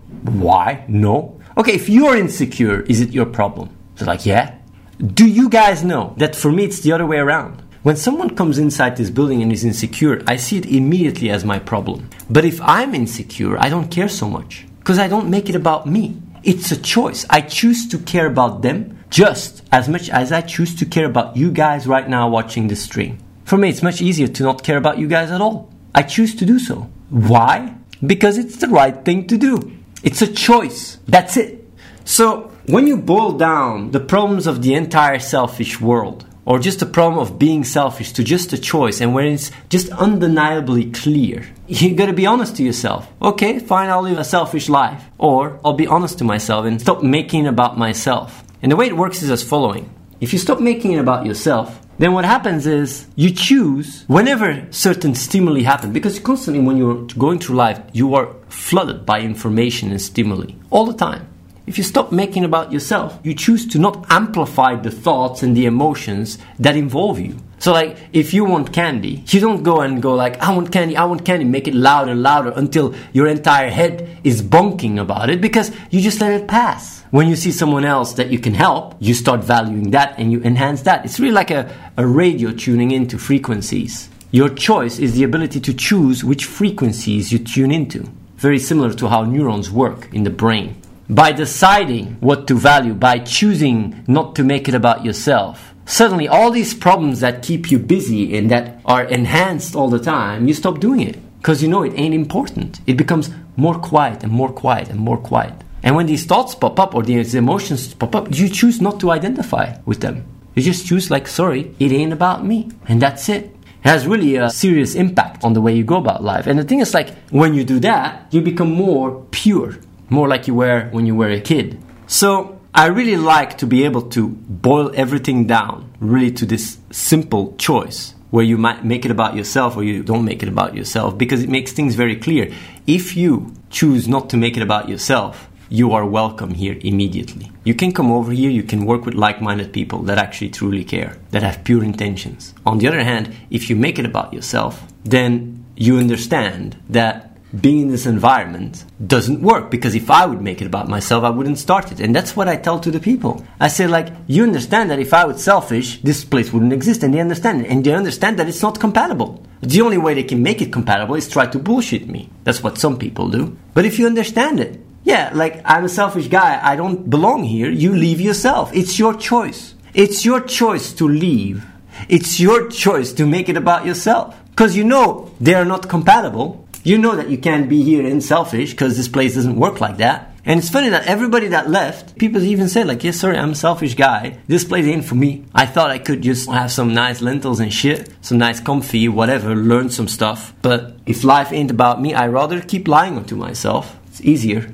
Why? 0.47 0.85
No. 0.87 1.41
Okay, 1.59 1.73
if 1.73 1.89
you're 1.89 2.17
insecure, 2.17 2.83
is 2.83 3.01
it 3.01 3.11
your 3.11 3.27
problem? 3.27 3.77
They're 3.97 4.07
like, 4.07 4.25
yeah. 4.25 4.59
Do 5.05 5.27
you 5.27 5.49
guys 5.49 5.83
know 5.83 6.15
that 6.19 6.37
for 6.37 6.53
me 6.53 6.63
it's 6.63 6.83
the 6.83 6.93
other 6.93 7.05
way 7.05 7.19
around? 7.19 7.65
When 7.83 7.97
someone 7.97 8.37
comes 8.37 8.59
inside 8.59 8.97
this 8.97 9.11
building 9.11 9.43
and 9.43 9.51
is 9.51 9.65
insecure, 9.65 10.23
I 10.29 10.37
see 10.37 10.59
it 10.59 10.67
immediately 10.67 11.31
as 11.31 11.45
my 11.45 11.59
problem. 11.59 12.09
But 12.29 12.45
if 12.45 12.61
I'm 12.61 12.95
insecure, 12.95 13.59
I 13.59 13.69
don't 13.71 13.91
care 13.91 14.09
so 14.09 14.31
much 14.31 14.67
because 14.91 14.99
I 14.99 15.07
don't 15.07 15.31
make 15.31 15.49
it 15.49 15.55
about 15.55 15.87
me. 15.87 16.21
It's 16.43 16.73
a 16.73 16.77
choice. 16.77 17.25
I 17.31 17.43
choose 17.43 17.87
to 17.91 17.99
care 17.99 18.27
about 18.27 18.63
them 18.63 18.99
just 19.09 19.63
as 19.71 19.89
much 19.89 20.11
as 20.11 20.33
I 20.33 20.41
choose 20.41 20.75
to 20.81 20.85
care 20.85 21.07
about 21.07 21.37
you 21.37 21.53
guys 21.53 21.87
right 21.87 22.09
now 22.09 22.29
watching 22.29 22.67
this 22.67 22.83
stream. 22.83 23.19
For 23.45 23.57
me, 23.57 23.69
it's 23.69 23.85
much 23.85 24.03
easier 24.03 24.27
to 24.27 24.43
not 24.43 24.65
care 24.65 24.79
about 24.79 24.99
you 24.99 25.07
guys 25.07 25.31
at 25.31 25.41
all. 25.41 25.73
I 25.95 26.03
choose 26.03 26.35
to 26.35 26.45
do 26.45 26.59
so. 26.59 26.91
Why? 27.09 27.77
Because 28.05 28.37
it's 28.37 28.57
the 28.57 28.67
right 28.67 29.05
thing 29.05 29.29
to 29.29 29.39
do. 29.39 29.71
It's 30.03 30.23
a 30.23 30.27
choice. 30.27 30.99
That's 31.07 31.37
it. 31.37 31.65
So, 32.05 32.51
when 32.67 32.89
you 32.89 32.97
boil 32.97 33.39
down 33.39 33.93
the 33.93 34.01
problems 34.01 34.49
of 34.49 34.61
the 34.61 34.75
entire 34.75 35.21
selfish 35.21 35.81
world, 35.81 36.27
or 36.51 36.59
just 36.59 36.83
a 36.83 36.87
problem 36.87 37.21
of 37.21 37.39
being 37.39 37.63
selfish 37.63 38.11
to 38.11 38.25
just 38.25 38.53
a 38.53 38.59
choice 38.59 39.01
and 39.01 39.15
when 39.15 39.25
it's 39.27 39.53
just 39.69 39.89
undeniably 39.91 40.91
clear. 40.91 41.47
You 41.69 41.95
gotta 41.95 42.13
be 42.13 42.27
honest 42.27 42.57
to 42.57 42.65
yourself. 42.65 43.07
Okay 43.23 43.61
fine 43.61 43.89
i'll 43.89 44.03
live 44.03 44.19
a 44.19 44.25
selfish 44.25 44.69
life. 44.69 45.01
Or 45.17 45.61
i'll 45.65 45.75
be 45.75 45.87
honest 45.87 46.19
to 46.19 46.25
myself 46.25 46.67
and 46.67 46.81
stop 46.81 47.05
making 47.05 47.45
it 47.45 47.49
about 47.49 47.79
myself. 47.79 48.43
And 48.63 48.73
the 48.73 48.75
way 48.75 48.89
it 48.89 48.97
works 48.97 49.23
is 49.23 49.31
as 49.31 49.45
following. 49.45 49.95
If 50.21 50.33
you 50.33 50.41
stop 50.41 50.59
making 50.59 50.91
it 50.95 50.99
about 50.99 51.25
yourself 51.25 51.87
then 52.01 52.15
what 52.15 52.25
happens 52.25 52.67
is 52.67 53.07
you 53.15 53.31
choose 53.31 54.05
whenever 54.09 54.67
certain 54.73 55.15
stimuli 55.15 55.63
happen. 55.63 55.93
Because 55.93 56.19
constantly 56.19 56.65
when 56.65 56.79
you're 56.79 57.07
going 57.17 57.39
through 57.39 57.55
life 57.55 57.81
you 57.93 58.17
are 58.17 58.35
flooded 58.49 59.07
by 59.07 59.21
information 59.21 59.93
and 59.93 60.03
stimuli. 60.03 60.55
All 60.71 60.85
the 60.85 60.95
time 60.95 61.30
if 61.71 61.79
you 61.79 61.85
stop 61.85 62.11
making 62.11 62.43
about 62.43 62.73
yourself, 62.73 63.21
you 63.23 63.33
choose 63.33 63.65
to 63.65 63.79
not 63.79 64.05
amplify 64.11 64.75
the 64.75 64.91
thoughts 64.91 65.45
and 65.45 65.57
the 65.57 65.67
emotions 65.67 66.37
that 66.59 66.75
involve 66.75 67.21
you. 67.21 67.37
So 67.61 67.73
like 67.73 67.97
if 68.13 68.35
you 68.35 68.45
want 68.45 68.73
candy, 68.73 69.23
you 69.29 69.39
don't 69.39 69.63
go 69.63 69.81
and 69.81 70.03
go 70.03 70.17
like 70.17 70.43
I 70.43 70.53
want 70.53 70.73
candy, 70.73 70.97
I 70.97 71.05
want 71.05 71.25
candy, 71.25 71.45
make 71.45 71.69
it 71.69 71.75
louder, 71.75 72.17
louder 72.17 72.53
until 72.57 72.93
your 73.13 73.29
entire 73.29 73.71
head 73.71 74.19
is 74.25 74.43
bonking 74.43 75.01
about 75.01 75.31
it 75.31 75.41
because 75.41 75.71
you 75.91 76.01
just 76.01 76.21
let 76.21 76.33
it 76.33 76.49
pass. 76.49 77.03
When 77.13 77.29
you 77.29 77.37
see 77.37 77.53
someone 77.53 77.85
else 77.85 78.15
that 78.15 78.31
you 78.31 78.41
can 78.41 78.55
help, 78.55 78.97
you 78.99 79.15
start 79.15 79.45
valuing 79.45 79.93
that 79.93 80.19
and 80.19 80.33
you 80.33 80.43
enhance 80.43 80.83
that. 80.83 81.05
It's 81.05 81.21
really 81.21 81.35
like 81.35 81.53
a, 81.53 81.73
a 81.97 82.05
radio 82.05 82.51
tuning 82.51 82.91
into 82.91 83.17
frequencies. 83.17 84.09
Your 84.33 84.49
choice 84.49 84.99
is 84.99 85.15
the 85.15 85.23
ability 85.23 85.61
to 85.61 85.73
choose 85.73 86.25
which 86.25 86.47
frequencies 86.47 87.31
you 87.31 87.39
tune 87.39 87.71
into. 87.71 88.11
Very 88.39 88.59
similar 88.59 88.93
to 88.95 89.07
how 89.07 89.23
neurons 89.23 89.71
work 89.71 90.13
in 90.13 90.25
the 90.25 90.31
brain 90.31 90.75
by 91.11 91.33
deciding 91.33 92.15
what 92.21 92.47
to 92.47 92.55
value, 92.55 92.95
by 92.95 93.19
choosing 93.19 94.05
not 94.07 94.37
to 94.37 94.45
make 94.45 94.69
it 94.69 94.77
about 94.77 95.05
yourself, 95.05 95.75
suddenly 95.85 96.29
all 96.29 96.53
these 96.53 96.73
problems 96.73 97.19
that 97.19 97.43
keep 97.43 97.71
you 97.71 97.81
busy 97.81 98.37
and 98.39 98.49
that 98.51 98.81
are 98.85 99.03
enhanced 99.05 99.75
all 99.75 99.91
the 99.91 99.99
time, 99.99 100.47
you 100.47 100.55
stop 100.55 100.79
doing 100.79 101.01
it 101.01 101.19
because 101.39 101.63
you 101.63 101.69
know 101.69 101.83
it 101.83 101.95
ain't 101.97 102.15
important. 102.15 102.81
It 102.87 102.97
becomes 102.97 103.31
more 103.57 103.75
quiet 103.75 104.23
and 104.23 104.31
more 104.31 104.53
quiet 104.53 104.89
and 104.89 105.01
more 105.01 105.19
quiet. 105.19 105.55
And 105.83 105.97
when 105.97 106.07
these 106.07 106.27
thoughts 106.27 106.55
pop 106.55 106.79
up 106.79 106.95
or 106.95 107.03
these 107.03 107.35
emotions 107.35 107.93
pop 107.93 108.15
up, 108.15 108.29
you 108.31 108.49
choose 108.49 108.81
not 108.81 109.01
to 109.01 109.11
identify 109.11 109.79
with 109.85 110.01
them. 110.01 110.25
You 110.55 110.63
just 110.63 110.87
choose, 110.87 111.11
like, 111.11 111.27
sorry, 111.27 111.75
it 111.81 111.91
ain't 111.91 112.13
about 112.13 112.45
me. 112.45 112.71
And 112.87 113.03
that's 113.03 113.29
it. 113.29 113.45
It 113.45 113.89
has 113.89 114.07
really 114.07 114.37
a 114.37 114.51
serious 114.51 114.95
impact 114.95 115.43
on 115.43 115.55
the 115.55 115.61
way 115.61 115.75
you 115.75 115.83
go 115.83 115.97
about 115.97 116.23
life. 116.23 116.47
And 116.47 116.59
the 116.59 116.65
thing 116.65 116.81
is, 116.81 116.95
like, 116.95 117.17
when 117.31 117.55
you 117.55 117.65
do 117.65 117.81
that, 117.81 118.27
you 118.31 118.43
become 118.43 118.71
more 118.71 119.25
pure 119.31 119.77
more 120.11 120.29
like 120.29 120.47
you 120.47 120.55
were 120.55 120.89
when 120.91 121.07
you 121.07 121.15
were 121.15 121.31
a 121.31 121.41
kid. 121.41 121.83
So 122.07 122.61
I 122.75 122.87
really 122.87 123.17
like 123.17 123.59
to 123.59 123.67
be 123.67 123.85
able 123.85 124.03
to 124.11 124.29
boil 124.29 124.93
everything 124.95 125.47
down 125.47 125.93
really 126.01 126.31
to 126.33 126.47
this 126.47 126.79
simple 126.91 127.55
choice 127.57 128.15
where 128.31 128.45
you 128.45 128.57
might 128.57 128.85
make 128.85 129.05
it 129.05 129.11
about 129.11 129.35
yourself 129.35 129.77
or 129.77 129.83
you 129.83 130.03
don't 130.03 130.25
make 130.25 130.43
it 130.43 130.49
about 130.49 130.75
yourself 130.75 131.19
because 131.19 131.43
it 131.43 131.49
makes 131.49 131.73
things 131.73 131.95
very 131.95 132.17
clear. 132.17 132.53
If 132.87 133.17
you 133.17 133.55
choose 133.71 134.07
not 134.07 134.31
to 134.31 134.37
make 134.37 134.57
it 134.57 134.63
about 134.63 134.89
yourself, 134.89 135.49
you 135.69 135.93
are 135.93 136.05
welcome 136.05 136.55
here 136.55 136.77
immediately. 136.83 137.51
You 137.65 137.75
can 137.75 137.93
come 137.93 138.11
over 138.11 138.33
here, 138.33 138.51
you 138.51 138.65
can 138.65 138.87
work 138.87 139.05
with 139.05 139.15
like 139.15 139.41
minded 139.41 139.73
people 139.73 140.03
that 140.03 140.19
actually 140.19 140.51
truly 140.51 140.85
care, 140.85 141.17
that 141.31 141.43
have 141.43 141.65
pure 141.65 141.85
intentions. 141.85 142.55
On 142.67 142.79
the 142.79 142.89
other 142.89 143.05
hand, 143.05 143.35
if 143.51 143.71
you 143.71 143.77
make 143.77 143.99
it 143.99 144.05
about 144.05 144.35
yourself, 144.35 144.83
then 145.05 145.65
you 145.77 145.99
understand 145.99 146.77
that 146.89 147.30
being 147.59 147.83
in 147.83 147.89
this 147.89 148.07
environment 148.07 148.85
doesn't 149.05 149.43
work 149.43 149.71
because 149.71 149.95
if 149.95 150.11
I 150.11 150.27
would 150.27 150.41
make 150.41 150.61
it 150.61 150.67
about 150.67 150.89
myself, 150.89 151.25
I 151.25 151.31
wouldn't 151.31 151.59
start 151.59 151.91
it. 151.91 152.01
And 152.01 152.15
that's 152.15 152.37
what 152.37 152.49
I 152.49 152.57
tell 152.57 152.79
to 152.81 152.91
the 152.91 153.01
people. 153.01 153.45
I 153.59 153.69
say, 153.69 153.87
like, 153.87 154.13
you 154.27 154.43
understand 154.43 154.91
that 154.91 155.01
if 155.01 155.13
I 155.13 155.25
was 155.25 155.43
selfish, 155.43 156.01
this 156.03 156.25
place 156.25 156.53
wouldn't 156.53 156.73
exist. 156.73 157.03
And 157.03 157.13
they 157.13 157.21
understand 157.21 157.63
it. 157.63 157.71
And 157.71 157.85
they 157.85 157.93
understand 157.93 158.39
that 158.39 158.49
it's 158.49 158.63
not 158.63 158.79
compatible. 158.79 159.45
The 159.63 159.81
only 159.81 159.99
way 159.99 160.15
they 160.15 160.23
can 160.23 160.43
make 160.43 160.63
it 160.63 160.73
compatible 160.73 161.17
is 161.17 161.29
try 161.29 161.47
to 161.47 161.59
bullshit 161.59 162.09
me. 162.09 162.31
That's 162.45 162.63
what 162.63 162.79
some 162.79 162.99
people 162.99 163.29
do. 163.29 163.57
But 163.75 163.85
if 163.85 163.99
you 163.99 164.07
understand 164.07 164.61
it, 164.61 164.81
yeah, 165.03 165.31
like, 165.35 165.61
I'm 165.65 165.85
a 165.85 165.89
selfish 165.89 166.29
guy. 166.29 166.61
I 166.63 166.77
don't 166.77 167.09
belong 167.11 167.45
here. 167.45 167.71
You 167.71 167.95
leave 167.95 168.21
yourself. 168.21 168.71
It's 168.75 168.99
your 168.99 169.15
choice. 169.15 169.75
It's 169.93 170.25
your 170.25 170.41
choice 170.41 170.93
to 170.95 171.09
leave. 171.09 171.67
It's 172.09 172.39
your 172.39 172.69
choice 172.69 173.13
to 173.15 173.27
make 173.27 173.49
it 173.49 173.57
about 173.57 173.87
yourself. 173.87 174.37
Because 174.51 174.77
you 174.77 174.85
know 174.85 175.31
they 175.41 175.55
are 175.55 175.65
not 175.65 175.89
compatible 175.89 176.67
you 176.83 176.99
know 176.99 177.17
that 177.17 177.29
you 177.29 177.39
can't 177.39 177.69
be 177.69 177.83
here 177.83 178.07
and 178.07 178.23
selfish 178.23 178.71
because 178.71 178.97
this 178.97 179.09
place 179.09 179.35
doesn't 179.35 179.57
work 179.57 179.81
like 179.81 179.99
that. 179.99 180.35
And 180.45 180.59
it's 180.59 180.71
funny 180.71 180.89
that 180.89 181.07
everybody 181.07 181.49
that 181.49 181.69
left, 181.69 182.17
people 182.17 182.43
even 182.43 182.69
said, 182.69 182.87
like, 182.87 183.05
yes, 183.05 183.21
sorry, 183.21 183.37
I'm 183.37 183.51
a 183.51 183.55
selfish 183.55 183.95
guy. 183.95 184.39
This 184.47 184.65
place 184.65 184.87
ain't 184.87 185.05
for 185.05 185.15
me. 185.15 185.45
I 185.55 185.67
thought 185.67 185.91
I 185.91 185.99
could 185.99 186.23
just 186.23 186.49
have 186.49 186.73
some 186.73 186.95
nice 186.95 187.21
lentils 187.21 187.61
and 187.61 187.73
shit, 187.73 188.09
some 188.23 188.39
nice 188.39 188.59
comfy, 188.59 189.09
whatever, 189.09 189.55
learn 189.55 189.91
some 189.91 190.09
stuff. 190.09 190.55
But 190.63 190.97
if 191.05 191.25
life 191.25 191.53
ain't 191.53 191.71
about 191.71 192.01
me, 192.01 192.15
I 192.15 192.29
rather 192.29 192.63
keep 192.63 192.89
lying 192.89 193.23
to 193.27 193.37
myself. 193.37 193.99
It's 194.07 194.23
easier. 194.23 194.73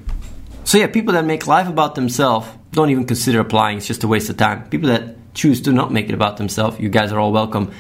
So 0.63 0.79
yeah, 0.79 0.87
people 0.87 1.15
that 1.15 1.25
make 1.25 1.49
life 1.49 1.69
about 1.69 1.97
themselves 1.97 2.47
don't 2.71 2.91
even 2.91 3.05
consider 3.07 3.41
applying. 3.41 3.79
It's 3.79 3.87
just 3.89 4.05
a 4.05 4.09
waste 4.09 4.31
of 4.31 4.37
time. 4.37 4.69
People 4.69 4.89
that 4.91 5.17
choose 5.35 5.61
to 5.63 5.73
not 5.73 5.93
make 5.93 6.09
it 6.09 6.15
about 6.15 6.37
themselves, 6.37 6.79
you 6.79 6.89
guys 6.89 7.11
are 7.11 7.19
all 7.19 7.33
welcome 7.33 7.73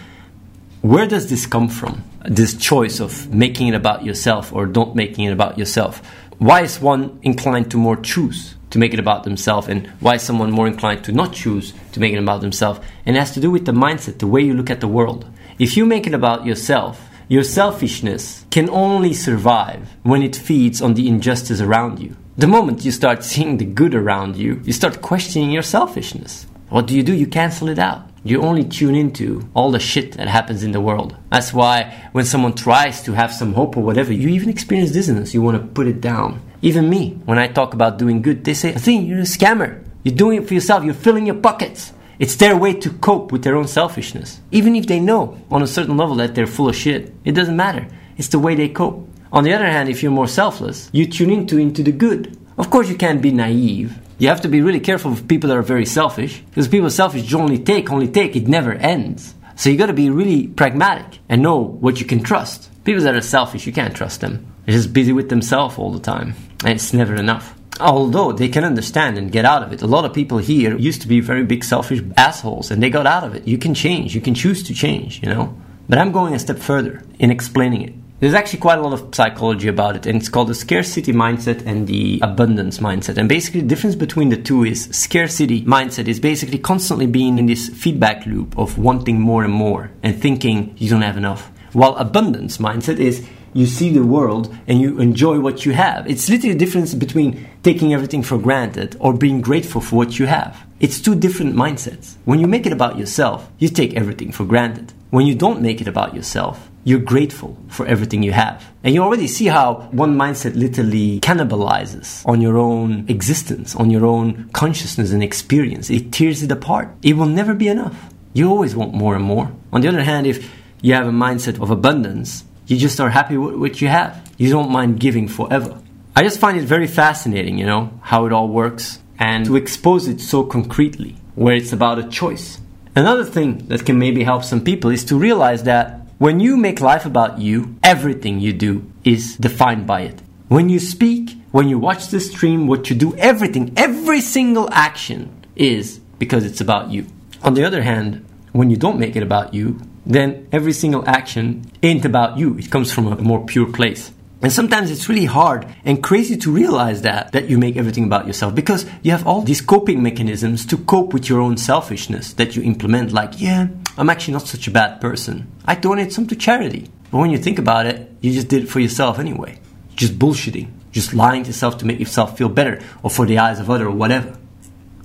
Where 0.86 1.08
does 1.08 1.28
this 1.28 1.46
come 1.46 1.68
from? 1.68 2.04
This 2.26 2.54
choice 2.54 3.00
of 3.00 3.34
making 3.34 3.66
it 3.66 3.74
about 3.74 4.04
yourself 4.04 4.52
or 4.52 4.66
don't 4.66 4.94
making 4.94 5.24
it 5.24 5.32
about 5.32 5.58
yourself. 5.58 6.00
Why 6.38 6.60
is 6.60 6.80
one 6.80 7.18
inclined 7.22 7.72
to 7.72 7.76
more 7.76 7.96
choose 7.96 8.54
to 8.70 8.78
make 8.78 8.94
it 8.94 9.00
about 9.00 9.24
themselves, 9.24 9.66
and 9.66 9.88
why 9.98 10.14
is 10.14 10.22
someone 10.22 10.52
more 10.52 10.68
inclined 10.68 11.02
to 11.02 11.10
not 11.10 11.32
choose 11.32 11.74
to 11.90 11.98
make 11.98 12.12
it 12.12 12.20
about 12.20 12.40
themselves? 12.40 12.78
And 13.04 13.16
it 13.16 13.18
has 13.18 13.32
to 13.32 13.40
do 13.40 13.50
with 13.50 13.64
the 13.66 13.72
mindset, 13.72 14.20
the 14.20 14.28
way 14.28 14.42
you 14.42 14.54
look 14.54 14.70
at 14.70 14.78
the 14.78 14.86
world. 14.86 15.26
If 15.58 15.76
you 15.76 15.86
make 15.86 16.06
it 16.06 16.14
about 16.14 16.46
yourself, 16.46 17.04
your 17.26 17.42
selfishness 17.42 18.44
can 18.52 18.70
only 18.70 19.12
survive 19.12 19.88
when 20.04 20.22
it 20.22 20.36
feeds 20.36 20.80
on 20.80 20.94
the 20.94 21.08
injustice 21.08 21.60
around 21.60 21.98
you. 21.98 22.16
The 22.38 22.46
moment 22.46 22.84
you 22.84 22.92
start 22.92 23.24
seeing 23.24 23.56
the 23.56 23.64
good 23.64 23.96
around 23.96 24.36
you, 24.36 24.62
you 24.62 24.72
start 24.72 25.02
questioning 25.02 25.50
your 25.50 25.64
selfishness. 25.64 26.46
What 26.68 26.86
do 26.86 26.94
you 26.94 27.02
do? 27.02 27.12
You 27.12 27.26
cancel 27.26 27.70
it 27.70 27.80
out. 27.80 28.08
You 28.26 28.42
only 28.42 28.64
tune 28.64 28.96
into 28.96 29.48
all 29.54 29.70
the 29.70 29.78
shit 29.78 30.16
that 30.16 30.26
happens 30.26 30.64
in 30.64 30.72
the 30.72 30.80
world. 30.80 31.14
That's 31.30 31.54
why 31.54 32.08
when 32.10 32.24
someone 32.24 32.54
tries 32.54 33.00
to 33.04 33.12
have 33.12 33.32
some 33.32 33.54
hope 33.54 33.76
or 33.76 33.84
whatever, 33.84 34.12
you 34.12 34.28
even 34.30 34.48
experience 34.48 34.90
dizziness. 34.90 35.32
You 35.32 35.42
want 35.42 35.60
to 35.60 35.66
put 35.68 35.86
it 35.86 36.00
down. 36.00 36.40
Even 36.60 36.90
me, 36.90 37.20
when 37.24 37.38
I 37.38 37.46
talk 37.46 37.72
about 37.72 37.98
doing 37.98 38.22
good, 38.22 38.42
they 38.42 38.54
say, 38.54 38.70
I 38.70 38.78
think 38.78 39.06
you're 39.06 39.20
a 39.20 39.22
scammer. 39.22 39.84
You're 40.02 40.16
doing 40.16 40.42
it 40.42 40.48
for 40.48 40.54
yourself. 40.54 40.82
You're 40.82 40.92
filling 40.92 41.26
your 41.26 41.36
pockets. 41.36 41.92
It's 42.18 42.34
their 42.34 42.56
way 42.56 42.72
to 42.74 42.90
cope 42.90 43.30
with 43.30 43.44
their 43.44 43.54
own 43.54 43.68
selfishness. 43.68 44.40
Even 44.50 44.74
if 44.74 44.88
they 44.88 44.98
know 44.98 45.38
on 45.48 45.62
a 45.62 45.68
certain 45.68 45.96
level 45.96 46.16
that 46.16 46.34
they're 46.34 46.48
full 46.48 46.68
of 46.68 46.74
shit, 46.74 47.14
it 47.24 47.32
doesn't 47.32 47.56
matter. 47.56 47.86
It's 48.16 48.28
the 48.28 48.40
way 48.40 48.56
they 48.56 48.70
cope. 48.70 49.08
On 49.30 49.44
the 49.44 49.52
other 49.52 49.66
hand, 49.66 49.88
if 49.88 50.02
you're 50.02 50.10
more 50.10 50.26
selfless, 50.26 50.90
you 50.92 51.06
tune 51.06 51.30
into 51.30 51.58
into 51.58 51.84
the 51.84 51.92
good. 51.92 52.36
Of 52.58 52.70
course, 52.70 52.88
you 52.88 52.96
can't 52.96 53.22
be 53.22 53.30
naive. 53.30 53.96
You 54.18 54.28
have 54.28 54.40
to 54.42 54.48
be 54.48 54.62
really 54.62 54.80
careful 54.80 55.10
with 55.10 55.28
people 55.28 55.48
that 55.48 55.56
are 55.58 55.62
very 55.62 55.84
selfish, 55.84 56.40
because 56.40 56.68
people 56.68 56.88
selfish 56.88 57.32
only 57.34 57.58
take, 57.58 57.90
only 57.92 58.08
take. 58.08 58.34
It 58.34 58.48
never 58.48 58.72
ends. 58.72 59.34
So 59.56 59.68
you 59.68 59.76
got 59.76 59.86
to 59.86 59.92
be 59.92 60.10
really 60.10 60.46
pragmatic 60.46 61.20
and 61.28 61.42
know 61.42 61.58
what 61.58 62.00
you 62.00 62.06
can 62.06 62.22
trust. 62.22 62.70
People 62.84 63.02
that 63.02 63.14
are 63.14 63.20
selfish, 63.20 63.66
you 63.66 63.72
can't 63.72 63.94
trust 63.94 64.20
them. 64.20 64.46
They're 64.64 64.74
just 64.74 64.92
busy 64.92 65.12
with 65.12 65.28
themselves 65.28 65.78
all 65.78 65.92
the 65.92 66.00
time, 66.00 66.34
and 66.64 66.72
it's 66.74 66.92
never 66.92 67.14
enough. 67.14 67.54
Although 67.78 68.32
they 68.32 68.48
can 68.48 68.64
understand 68.64 69.18
and 69.18 69.30
get 69.30 69.44
out 69.44 69.62
of 69.62 69.72
it. 69.72 69.82
A 69.82 69.86
lot 69.86 70.06
of 70.06 70.14
people 70.14 70.38
here 70.38 70.78
used 70.78 71.02
to 71.02 71.08
be 71.08 71.20
very 71.20 71.44
big 71.44 71.62
selfish 71.62 72.02
assholes, 72.16 72.70
and 72.70 72.82
they 72.82 72.88
got 72.88 73.06
out 73.06 73.24
of 73.24 73.34
it. 73.34 73.46
You 73.46 73.58
can 73.58 73.74
change. 73.74 74.14
You 74.14 74.22
can 74.22 74.34
choose 74.34 74.62
to 74.62 74.74
change. 74.74 75.22
You 75.22 75.28
know. 75.28 75.54
But 75.88 75.98
I'm 75.98 76.10
going 76.10 76.34
a 76.34 76.38
step 76.38 76.58
further 76.58 77.02
in 77.18 77.30
explaining 77.30 77.82
it. 77.82 77.94
There's 78.18 78.32
actually 78.32 78.60
quite 78.60 78.78
a 78.78 78.82
lot 78.82 78.94
of 78.94 79.14
psychology 79.14 79.68
about 79.68 79.94
it, 79.94 80.06
and 80.06 80.16
it's 80.18 80.30
called 80.30 80.48
the 80.48 80.54
scarcity 80.54 81.12
mindset 81.12 81.66
and 81.66 81.86
the 81.86 82.18
abundance 82.22 82.78
mindset. 82.78 83.18
And 83.18 83.28
basically, 83.28 83.60
the 83.60 83.66
difference 83.66 83.94
between 83.94 84.30
the 84.30 84.38
two 84.38 84.64
is 84.64 84.88
scarcity 84.90 85.60
mindset 85.66 86.08
is 86.08 86.18
basically 86.18 86.58
constantly 86.58 87.06
being 87.06 87.38
in 87.38 87.44
this 87.44 87.68
feedback 87.68 88.24
loop 88.24 88.58
of 88.58 88.78
wanting 88.78 89.20
more 89.20 89.44
and 89.44 89.52
more 89.52 89.90
and 90.02 90.18
thinking 90.18 90.74
you 90.78 90.88
don't 90.88 91.02
have 91.02 91.18
enough. 91.18 91.50
While 91.74 91.94
abundance 91.96 92.56
mindset 92.56 92.98
is 92.98 93.28
you 93.52 93.66
see 93.66 93.90
the 93.90 94.02
world 94.02 94.54
and 94.66 94.80
you 94.80 94.98
enjoy 94.98 95.38
what 95.38 95.66
you 95.66 95.72
have. 95.72 96.08
It's 96.08 96.30
literally 96.30 96.54
the 96.54 96.58
difference 96.58 96.94
between 96.94 97.46
taking 97.62 97.92
everything 97.92 98.22
for 98.22 98.38
granted 98.38 98.96
or 98.98 99.12
being 99.12 99.42
grateful 99.42 99.82
for 99.82 99.96
what 99.96 100.18
you 100.18 100.24
have. 100.24 100.66
It's 100.80 101.00
two 101.00 101.14
different 101.16 101.54
mindsets. 101.54 102.16
When 102.24 102.38
you 102.38 102.46
make 102.46 102.64
it 102.64 102.72
about 102.72 102.98
yourself, 102.98 103.50
you 103.58 103.68
take 103.68 103.94
everything 103.94 104.32
for 104.32 104.46
granted. 104.46 104.94
When 105.10 105.26
you 105.26 105.34
don't 105.34 105.60
make 105.60 105.82
it 105.82 105.88
about 105.88 106.14
yourself, 106.14 106.70
you're 106.86 107.00
grateful 107.00 107.58
for 107.66 107.84
everything 107.84 108.22
you 108.22 108.30
have. 108.30 108.64
And 108.84 108.94
you 108.94 109.02
already 109.02 109.26
see 109.26 109.46
how 109.46 109.88
one 109.90 110.16
mindset 110.16 110.54
literally 110.54 111.18
cannibalizes 111.18 112.24
on 112.24 112.40
your 112.40 112.56
own 112.58 113.06
existence, 113.08 113.74
on 113.74 113.90
your 113.90 114.06
own 114.06 114.48
consciousness 114.52 115.10
and 115.10 115.20
experience. 115.20 115.90
It 115.90 116.12
tears 116.12 116.44
it 116.44 116.52
apart. 116.52 116.88
It 117.02 117.16
will 117.16 117.26
never 117.26 117.54
be 117.54 117.66
enough. 117.66 118.14
You 118.34 118.48
always 118.48 118.76
want 118.76 118.94
more 118.94 119.16
and 119.16 119.24
more. 119.24 119.50
On 119.72 119.80
the 119.80 119.88
other 119.88 120.04
hand, 120.04 120.28
if 120.28 120.48
you 120.80 120.94
have 120.94 121.08
a 121.08 121.10
mindset 121.10 121.60
of 121.60 121.72
abundance, 121.72 122.44
you 122.68 122.76
just 122.76 123.00
are 123.00 123.10
happy 123.10 123.36
with 123.36 123.56
what 123.56 123.80
you 123.80 123.88
have. 123.88 124.32
You 124.38 124.48
don't 124.50 124.70
mind 124.70 125.00
giving 125.00 125.26
forever. 125.26 125.82
I 126.14 126.22
just 126.22 126.38
find 126.38 126.56
it 126.56 126.66
very 126.66 126.86
fascinating, 126.86 127.58
you 127.58 127.66
know, 127.66 127.98
how 128.00 128.26
it 128.26 128.32
all 128.32 128.46
works 128.46 129.00
and 129.18 129.44
to 129.46 129.56
expose 129.56 130.06
it 130.06 130.20
so 130.20 130.44
concretely, 130.44 131.16
where 131.34 131.56
it's 131.56 131.72
about 131.72 131.98
a 131.98 132.08
choice. 132.08 132.60
Another 132.94 133.24
thing 133.24 133.66
that 133.66 133.84
can 133.84 133.98
maybe 133.98 134.22
help 134.22 134.44
some 134.44 134.62
people 134.62 134.90
is 134.90 135.04
to 135.06 135.18
realize 135.18 135.64
that 135.64 136.05
when 136.18 136.40
you 136.40 136.56
make 136.56 136.80
life 136.80 137.04
about 137.04 137.38
you, 137.40 137.76
everything 137.82 138.40
you 138.40 138.54
do 138.54 138.90
is 139.04 139.36
defined 139.36 139.86
by 139.86 140.00
it. 140.00 140.22
When 140.48 140.70
you 140.70 140.80
speak, 140.80 141.36
when 141.50 141.68
you 141.68 141.78
watch 141.78 142.08
the 142.08 142.20
stream, 142.20 142.66
what 142.66 142.88
you 142.88 142.96
do, 142.96 143.14
everything, 143.16 143.74
every 143.76 144.22
single 144.22 144.68
action 144.72 145.44
is 145.56 146.00
because 146.18 146.44
it's 146.44 146.60
about 146.60 146.90
you. 146.90 147.06
On 147.42 147.52
the 147.52 147.64
other 147.64 147.82
hand, 147.82 148.24
when 148.52 148.70
you 148.70 148.78
don't 148.78 148.98
make 148.98 149.14
it 149.14 149.22
about 149.22 149.52
you, 149.52 149.78
then 150.06 150.48
every 150.52 150.72
single 150.72 151.06
action 151.06 151.70
ain't 151.82 152.06
about 152.06 152.38
you. 152.38 152.56
It 152.56 152.70
comes 152.70 152.90
from 152.90 153.08
a 153.08 153.16
more 153.16 153.44
pure 153.44 153.70
place. 153.70 154.10
And 154.42 154.52
sometimes 154.52 154.90
it's 154.90 155.08
really 155.08 155.24
hard 155.24 155.66
and 155.84 156.02
crazy 156.02 156.36
to 156.36 156.52
realize 156.52 157.02
that, 157.02 157.32
that 157.32 157.48
you 157.48 157.56
make 157.56 157.76
everything 157.76 158.04
about 158.04 158.26
yourself 158.26 158.54
because 158.54 158.84
you 159.02 159.10
have 159.10 159.26
all 159.26 159.40
these 159.40 159.62
coping 159.62 160.02
mechanisms 160.02 160.66
to 160.66 160.76
cope 160.76 161.14
with 161.14 161.28
your 161.28 161.40
own 161.40 161.56
selfishness 161.56 162.34
that 162.34 162.54
you 162.54 162.62
implement, 162.62 163.12
like, 163.12 163.40
yeah, 163.40 163.68
I'm 163.96 164.10
actually 164.10 164.34
not 164.34 164.46
such 164.46 164.68
a 164.68 164.70
bad 164.70 165.00
person. 165.00 165.50
I 165.64 165.74
donate 165.74 166.12
some 166.12 166.26
to 166.26 166.36
charity. 166.36 166.90
But 167.10 167.18
when 167.18 167.30
you 167.30 167.38
think 167.38 167.58
about 167.58 167.86
it, 167.86 168.10
you 168.20 168.32
just 168.32 168.48
did 168.48 168.64
it 168.64 168.68
for 168.68 168.80
yourself 168.80 169.18
anyway. 169.18 169.58
Just 169.94 170.18
bullshitting, 170.18 170.70
just 170.92 171.14
lying 171.14 171.44
to 171.44 171.48
yourself 171.48 171.78
to 171.78 171.86
make 171.86 171.98
yourself 171.98 172.36
feel 172.36 172.50
better 172.50 172.82
or 173.02 173.08
for 173.08 173.24
the 173.24 173.38
eyes 173.38 173.58
of 173.58 173.70
others 173.70 173.86
or 173.86 173.92
whatever. 173.92 174.36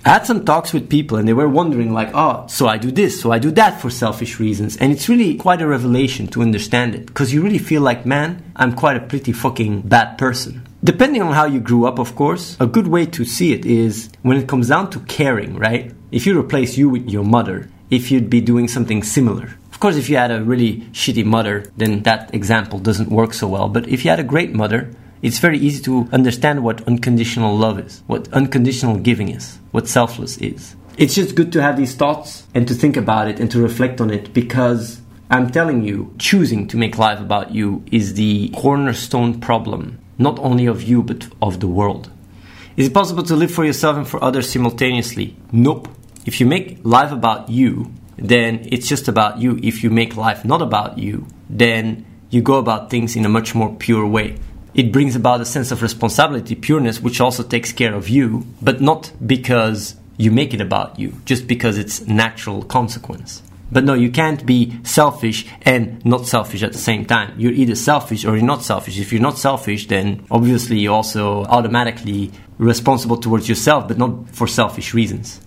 I 0.04 0.10
had 0.10 0.26
some 0.26 0.46
talks 0.46 0.74
with 0.74 0.90
people 0.90 1.18
and 1.18 1.28
they 1.28 1.34
were 1.34 1.48
wondering 1.48 1.94
like, 1.94 2.10
oh, 2.16 2.48
so 2.48 2.68
I 2.68 2.80
do 2.80 2.92
this, 2.92 3.22
so 3.22 3.32
I 3.32 3.38
do 3.38 3.52
that 3.52 3.80
for 3.80 3.92
selfish 3.92 4.40
reasons. 4.40 4.76
And 4.78 4.92
it's 4.92 5.08
really 5.08 5.36
quite 5.36 5.62
a 5.62 5.68
revelation 5.68 6.26
to 6.30 6.42
understand 6.42 6.96
it 6.96 7.06
because 7.06 7.32
you 7.32 7.44
really 7.44 7.60
feel 7.60 7.84
like, 7.84 8.04
man, 8.04 8.52
I'm 8.56 8.74
quite 8.74 8.98
a 8.98 9.06
pretty 9.06 9.32
fucking 9.32 9.82
bad 9.82 10.18
person. 10.18 10.68
Depending 10.84 11.22
on 11.22 11.34
how 11.34 11.46
you 11.46 11.60
grew 11.60 11.86
up, 11.86 12.00
of 12.00 12.16
course, 12.16 12.58
a 12.60 12.66
good 12.66 12.88
way 12.88 13.06
to 13.06 13.24
see 13.24 13.54
it 13.54 13.64
is 13.64 14.10
when 14.24 14.38
it 14.38 14.48
comes 14.48 14.70
down 14.70 14.90
to 14.90 15.00
caring, 15.02 15.56
right? 15.58 15.94
If 16.12 16.26
you 16.26 16.40
replace 16.40 16.78
you 16.78 16.90
with 16.90 17.08
your 17.08 17.24
mother, 17.24 17.70
if 17.92 18.10
you'd 18.10 18.30
be 18.30 18.42
doing 18.42 18.68
something 18.68 19.04
similar. 19.04 19.56
Of 19.72 19.80
course, 19.80 19.98
if 19.98 20.10
you 20.10 20.18
had 20.18 20.32
a 20.32 20.44
really 20.44 20.82
shitty 20.94 21.26
mother, 21.26 21.72
then 21.78 22.02
that 22.04 22.34
example 22.34 22.80
doesn't 22.80 23.10
work 23.10 23.34
so 23.34 23.48
well. 23.48 23.70
But 23.70 23.88
if 23.88 24.04
you 24.04 24.10
had 24.10 24.20
a 24.20 24.24
great 24.24 24.52
mother, 24.52 24.90
it's 25.22 25.40
very 25.40 25.60
easy 25.60 25.84
to 25.84 26.10
understand 26.12 26.64
what 26.64 26.88
unconditional 26.88 27.56
love 27.56 27.80
is, 27.80 28.04
what 28.08 28.32
unconditional 28.34 28.98
giving 28.98 29.30
is, 29.30 29.60
what 29.72 29.88
selfless 29.88 30.38
is. 30.38 30.76
It's 30.98 31.14
just 31.14 31.36
good 31.36 31.52
to 31.54 31.62
have 31.62 31.78
these 31.78 31.96
thoughts 31.96 32.48
and 32.56 32.68
to 32.68 32.74
think 32.74 32.98
about 32.98 33.28
it 33.28 33.40
and 33.40 33.50
to 33.52 33.62
reflect 33.62 34.02
on 34.02 34.10
it 34.10 34.34
because 34.34 35.02
I'm 35.30 35.52
telling 35.52 35.84
you, 35.84 36.14
choosing 36.18 36.68
to 36.70 36.78
make 36.78 36.98
life 36.98 37.20
about 37.20 37.52
you 37.52 37.84
is 37.92 38.16
the 38.16 38.50
cornerstone 38.50 39.40
problem, 39.40 40.00
not 40.18 40.40
only 40.40 40.66
of 40.66 40.84
you, 40.84 41.04
but 41.04 41.28
of 41.42 41.60
the 41.60 41.68
world. 41.68 42.10
Is 42.76 42.88
it 42.88 42.94
possible 42.94 43.24
to 43.24 43.36
live 43.36 43.52
for 43.52 43.64
yourself 43.64 43.98
and 43.98 44.08
for 44.08 44.24
others 44.24 44.50
simultaneously? 44.50 45.38
Nope. 45.52 45.88
If 46.26 46.40
you 46.40 46.46
make 46.46 46.80
life 46.84 47.12
about 47.12 47.50
you, 47.50 47.92
then 48.18 48.68
it's 48.72 48.88
just 48.88 49.08
about 49.08 49.38
you. 49.38 49.60
If 49.62 49.84
you 49.84 49.90
make 49.90 50.18
life 50.18 50.44
not 50.44 50.62
about 50.62 50.98
you, 50.98 51.28
then 51.50 52.06
you 52.30 52.42
go 52.42 52.56
about 52.56 52.90
things 52.90 53.16
in 53.16 53.26
a 53.26 53.30
much 53.30 53.54
more 53.54 53.76
pure 53.76 54.08
way 54.08 54.38
it 54.74 54.92
brings 54.92 55.16
about 55.16 55.42
a 55.42 55.46
sense 55.46 55.72
of 55.72 55.82
responsibility, 55.82 56.56
pureness, 56.56 57.02
which 57.02 57.20
also 57.20 57.44
takes 57.44 57.72
care 57.74 57.94
of 57.94 58.10
you, 58.10 58.46
but 58.62 58.82
not 58.82 59.12
because 59.26 59.96
you 60.18 60.32
make 60.32 60.54
it 60.54 60.62
about 60.62 61.00
you, 61.00 61.14
just 61.26 61.48
because 61.48 61.78
it's 61.78 62.02
natural 62.08 62.64
consequence. 62.64 63.42
But 63.72 63.86
no, 63.86 63.94
you 63.94 64.12
can't 64.12 64.46
be 64.46 64.78
selfish 64.84 65.46
and 65.62 66.04
not 66.06 66.28
selfish 66.28 66.62
at 66.62 66.74
the 66.74 66.78
same 66.78 67.06
time. 67.06 67.40
You're 67.40 67.54
either 67.54 67.76
selfish 67.76 68.26
or 68.26 68.36
you're 68.36 68.46
not 68.46 68.64
selfish. 68.64 69.00
If 69.00 69.14
you're 69.14 69.22
not 69.22 69.38
selfish, 69.38 69.88
then 69.88 70.26
obviously 70.30 70.80
you're 70.80 70.94
also 70.94 71.46
automatically 71.46 72.32
responsible 72.58 73.18
towards 73.18 73.48
yourself, 73.48 73.88
but 73.88 73.98
not 73.98 74.30
for 74.30 74.46
selfish 74.46 74.94
reasons. 74.94 75.40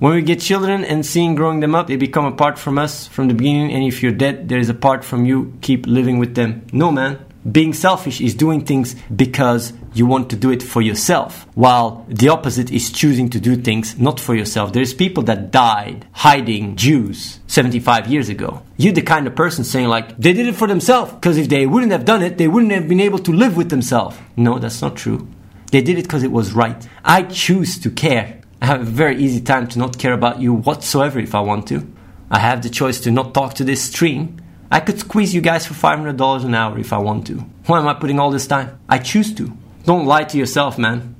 When 0.00 0.14
we 0.14 0.22
get 0.22 0.40
children 0.40 0.84
and 0.84 1.04
seeing 1.04 1.34
growing 1.34 1.60
them 1.60 1.74
up, 1.74 1.86
they 1.86 1.96
become 1.96 2.24
a 2.24 2.32
part 2.32 2.58
from 2.58 2.78
us 2.78 3.08
from 3.08 3.28
the 3.28 3.34
beginning, 3.34 3.72
and 3.72 3.84
if 3.84 4.02
you're 4.02 4.12
dead, 4.12 4.48
there 4.48 4.58
is 4.58 4.68
a 4.68 4.74
part 4.74 5.04
from 5.04 5.24
you. 5.24 5.54
Keep 5.60 5.86
living 5.86 6.18
with 6.18 6.34
them. 6.34 6.66
No, 6.72 6.92
man, 6.92 7.18
being 7.50 7.72
selfish 7.72 8.20
is 8.20 8.34
doing 8.34 8.64
things 8.64 8.94
because 9.14 9.72
you 9.94 10.06
want 10.06 10.30
to 10.30 10.36
do 10.36 10.50
it 10.50 10.62
for 10.62 10.82
yourself, 10.82 11.46
while 11.54 12.04
the 12.08 12.28
opposite 12.28 12.70
is 12.70 12.90
choosing 12.90 13.30
to 13.30 13.40
do 13.40 13.56
things 13.56 13.98
not 13.98 14.20
for 14.20 14.34
yourself. 14.34 14.72
There's 14.72 14.92
people 14.92 15.22
that 15.24 15.50
died 15.50 16.06
hiding 16.12 16.76
Jews 16.76 17.40
75 17.46 18.08
years 18.08 18.28
ago. 18.28 18.62
You're 18.76 18.92
the 18.92 19.02
kind 19.02 19.26
of 19.26 19.34
person 19.34 19.64
saying, 19.64 19.88
like, 19.88 20.16
they 20.18 20.32
did 20.32 20.46
it 20.46 20.56
for 20.56 20.66
themselves, 20.66 21.12
because 21.12 21.38
if 21.38 21.48
they 21.48 21.66
wouldn't 21.66 21.92
have 21.92 22.04
done 22.04 22.22
it, 22.22 22.38
they 22.38 22.48
wouldn't 22.48 22.72
have 22.72 22.88
been 22.88 23.00
able 23.00 23.18
to 23.20 23.32
live 23.32 23.56
with 23.56 23.70
themselves. 23.70 24.16
No, 24.36 24.58
that's 24.58 24.82
not 24.82 24.96
true. 24.96 25.28
They 25.70 25.82
did 25.82 25.98
it 25.98 26.02
because 26.02 26.22
it 26.22 26.32
was 26.32 26.52
right. 26.52 26.88
I 27.04 27.22
choose 27.22 27.78
to 27.80 27.90
care. 27.90 28.40
I 28.60 28.66
have 28.66 28.80
a 28.80 28.84
very 28.84 29.16
easy 29.22 29.40
time 29.40 29.68
to 29.68 29.78
not 29.78 29.98
care 29.98 30.12
about 30.12 30.40
you 30.40 30.52
whatsoever 30.52 31.18
if 31.20 31.34
I 31.34 31.40
want 31.40 31.68
to. 31.68 31.86
I 32.30 32.40
have 32.40 32.62
the 32.62 32.70
choice 32.70 33.00
to 33.00 33.10
not 33.10 33.32
talk 33.32 33.54
to 33.54 33.64
this 33.64 33.82
stream 33.82 34.40
I 34.70 34.80
could 34.80 34.98
squeeze 34.98 35.34
you 35.34 35.40
guys 35.40 35.66
for 35.66 35.72
$500 35.72 36.44
an 36.44 36.54
hour 36.54 36.78
if 36.78 36.92
I 36.92 36.98
want 36.98 37.26
to. 37.28 37.36
Why 37.66 37.78
am 37.78 37.88
I 37.88 37.94
putting 37.94 38.20
all 38.20 38.30
this 38.30 38.46
time? 38.46 38.78
I 38.88 38.98
choose 38.98 39.34
to. 39.36 39.56
Don't 39.84 40.04
lie 40.04 40.24
to 40.24 40.36
yourself, 40.36 40.76
man. 40.76 41.16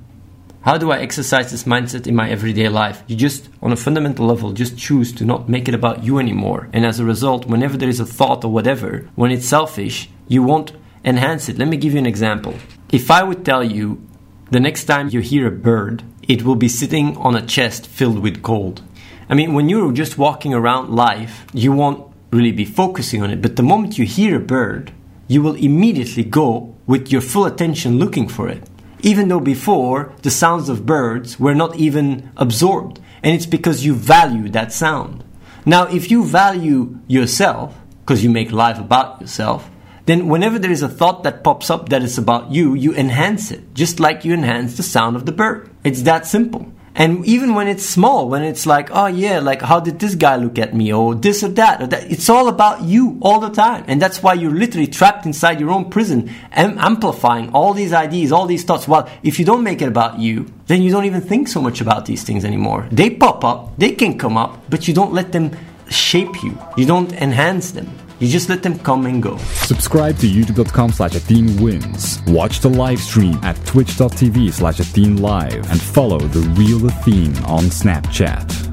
How 0.61 0.77
do 0.77 0.91
I 0.91 0.99
exercise 0.99 1.49
this 1.49 1.63
mindset 1.63 2.05
in 2.05 2.15
my 2.15 2.29
everyday 2.29 2.69
life? 2.69 3.01
You 3.07 3.15
just, 3.15 3.49
on 3.61 3.71
a 3.71 3.75
fundamental 3.75 4.27
level, 4.27 4.51
just 4.51 4.77
choose 4.77 5.11
to 5.13 5.25
not 5.25 5.49
make 5.49 5.67
it 5.67 5.73
about 5.73 6.03
you 6.03 6.19
anymore. 6.19 6.69
And 6.73 6.85
as 6.85 6.99
a 6.99 7.05
result, 7.05 7.47
whenever 7.47 7.75
there 7.75 7.89
is 7.89 7.99
a 7.99 8.05
thought 8.05 8.43
or 8.43 8.51
whatever, 8.51 9.09
when 9.15 9.31
it's 9.31 9.47
selfish, 9.47 10.09
you 10.27 10.43
won't 10.43 10.73
enhance 11.03 11.49
it. 11.49 11.57
Let 11.57 11.69
me 11.69 11.77
give 11.77 11.93
you 11.93 11.99
an 11.99 12.05
example. 12.05 12.53
If 12.91 13.09
I 13.09 13.23
would 13.23 13.43
tell 13.43 13.63
you 13.63 14.05
the 14.51 14.59
next 14.59 14.83
time 14.83 15.09
you 15.09 15.21
hear 15.21 15.47
a 15.47 15.51
bird, 15.51 16.03
it 16.27 16.43
will 16.43 16.55
be 16.55 16.69
sitting 16.69 17.17
on 17.17 17.35
a 17.35 17.45
chest 17.45 17.87
filled 17.87 18.19
with 18.19 18.43
gold. 18.43 18.83
I 19.29 19.33
mean, 19.35 19.53
when 19.53 19.69
you're 19.69 19.91
just 19.91 20.17
walking 20.17 20.53
around 20.53 20.93
life, 20.93 21.45
you 21.53 21.71
won't 21.71 22.08
really 22.31 22.51
be 22.51 22.65
focusing 22.65 23.21
on 23.21 23.31
it. 23.31 23.41
But 23.41 23.55
the 23.55 23.63
moment 23.63 23.97
you 23.97 24.05
hear 24.05 24.35
a 24.35 24.39
bird, 24.39 24.91
you 25.27 25.41
will 25.41 25.55
immediately 25.55 26.23
go 26.23 26.75
with 26.87 27.11
your 27.11 27.21
full 27.21 27.45
attention 27.45 27.99
looking 27.99 28.27
for 28.27 28.49
it 28.49 28.63
even 29.01 29.27
though 29.27 29.39
before 29.39 30.13
the 30.21 30.31
sounds 30.31 30.69
of 30.69 30.85
birds 30.85 31.39
were 31.39 31.55
not 31.55 31.75
even 31.75 32.31
absorbed. 32.37 32.99
And 33.23 33.35
it's 33.35 33.45
because 33.45 33.85
you 33.85 33.93
value 33.93 34.49
that 34.49 34.71
sound. 34.71 35.23
Now, 35.65 35.87
if 35.87 36.09
you 36.09 36.25
value 36.25 36.99
yourself, 37.07 37.75
because 38.01 38.23
you 38.23 38.29
make 38.29 38.51
life 38.51 38.79
about 38.79 39.21
yourself, 39.21 39.69
then 40.05 40.27
whenever 40.27 40.57
there 40.57 40.71
is 40.71 40.81
a 40.81 40.89
thought 40.89 41.23
that 41.23 41.43
pops 41.43 41.69
up 41.69 41.89
that 41.89 42.01
is 42.01 42.17
about 42.17 42.51
you, 42.51 42.73
you 42.73 42.95
enhance 42.95 43.51
it, 43.51 43.73
just 43.73 43.99
like 43.99 44.25
you 44.25 44.33
enhance 44.33 44.77
the 44.77 44.83
sound 44.83 45.15
of 45.15 45.25
the 45.25 45.31
bird. 45.31 45.69
It's 45.83 46.03
that 46.03 46.25
simple. 46.25 46.71
And 46.99 47.25
even 47.25 47.55
when 47.55 47.69
it's 47.69 47.85
small, 47.85 48.27
when 48.27 48.43
it's 48.43 48.65
like, 48.65 48.89
oh 48.91 49.05
yeah, 49.07 49.39
like 49.39 49.61
how 49.61 49.79
did 49.79 49.99
this 49.99 50.15
guy 50.15 50.35
look 50.35 50.59
at 50.59 50.73
me, 50.73 50.91
or 50.91 51.15
this 51.15 51.41
or 51.45 51.47
that, 51.47 51.81
or 51.81 51.87
that, 51.87 52.11
it's 52.11 52.29
all 52.29 52.49
about 52.49 52.83
you 52.83 53.17
all 53.21 53.39
the 53.39 53.49
time. 53.49 53.85
And 53.87 54.01
that's 54.01 54.21
why 54.21 54.33
you're 54.33 54.51
literally 54.51 54.85
trapped 54.85 55.25
inside 55.25 55.61
your 55.61 55.71
own 55.71 55.89
prison, 55.89 56.29
am- 56.51 56.77
amplifying 56.77 57.53
all 57.53 57.73
these 57.73 57.93
ideas, 57.93 58.33
all 58.33 58.47
these 58.47 58.65
thoughts. 58.65 58.85
Well, 58.85 59.09
if 59.23 59.39
you 59.39 59.45
don't 59.45 59.63
make 59.63 59.81
it 59.81 59.87
about 59.87 60.19
you, 60.19 60.51
then 60.67 60.81
you 60.81 60.91
don't 60.91 61.05
even 61.05 61.21
think 61.21 61.47
so 61.47 61.61
much 61.61 61.79
about 61.79 62.05
these 62.05 62.23
things 62.23 62.43
anymore. 62.43 62.85
They 62.91 63.09
pop 63.09 63.45
up, 63.45 63.77
they 63.77 63.93
can 63.93 64.17
come 64.17 64.35
up, 64.35 64.69
but 64.69 64.89
you 64.89 64.93
don't 64.93 65.13
let 65.13 65.31
them 65.31 65.55
shape 65.89 66.43
you. 66.43 66.59
You 66.75 66.85
don't 66.85 67.13
enhance 67.13 67.71
them. 67.71 67.89
You 68.19 68.27
just 68.27 68.49
let 68.49 68.63
them 68.63 68.77
come 68.79 69.05
and 69.05 69.23
go. 69.23 69.37
Subscribe 69.37 70.17
to 70.19 70.27
youtube.com 70.27 70.91
slash 70.91 71.15
wins. 71.61 72.21
Watch 72.27 72.59
the 72.59 72.69
live 72.69 72.99
stream 72.99 73.39
at 73.43 73.55
twitch.tv 73.65 74.53
slash 74.53 74.79
Live 75.17 75.69
and 75.71 75.81
follow 75.81 76.19
the 76.19 76.41
real 76.59 76.85
Athene 76.85 77.35
on 77.45 77.63
Snapchat. 77.63 78.68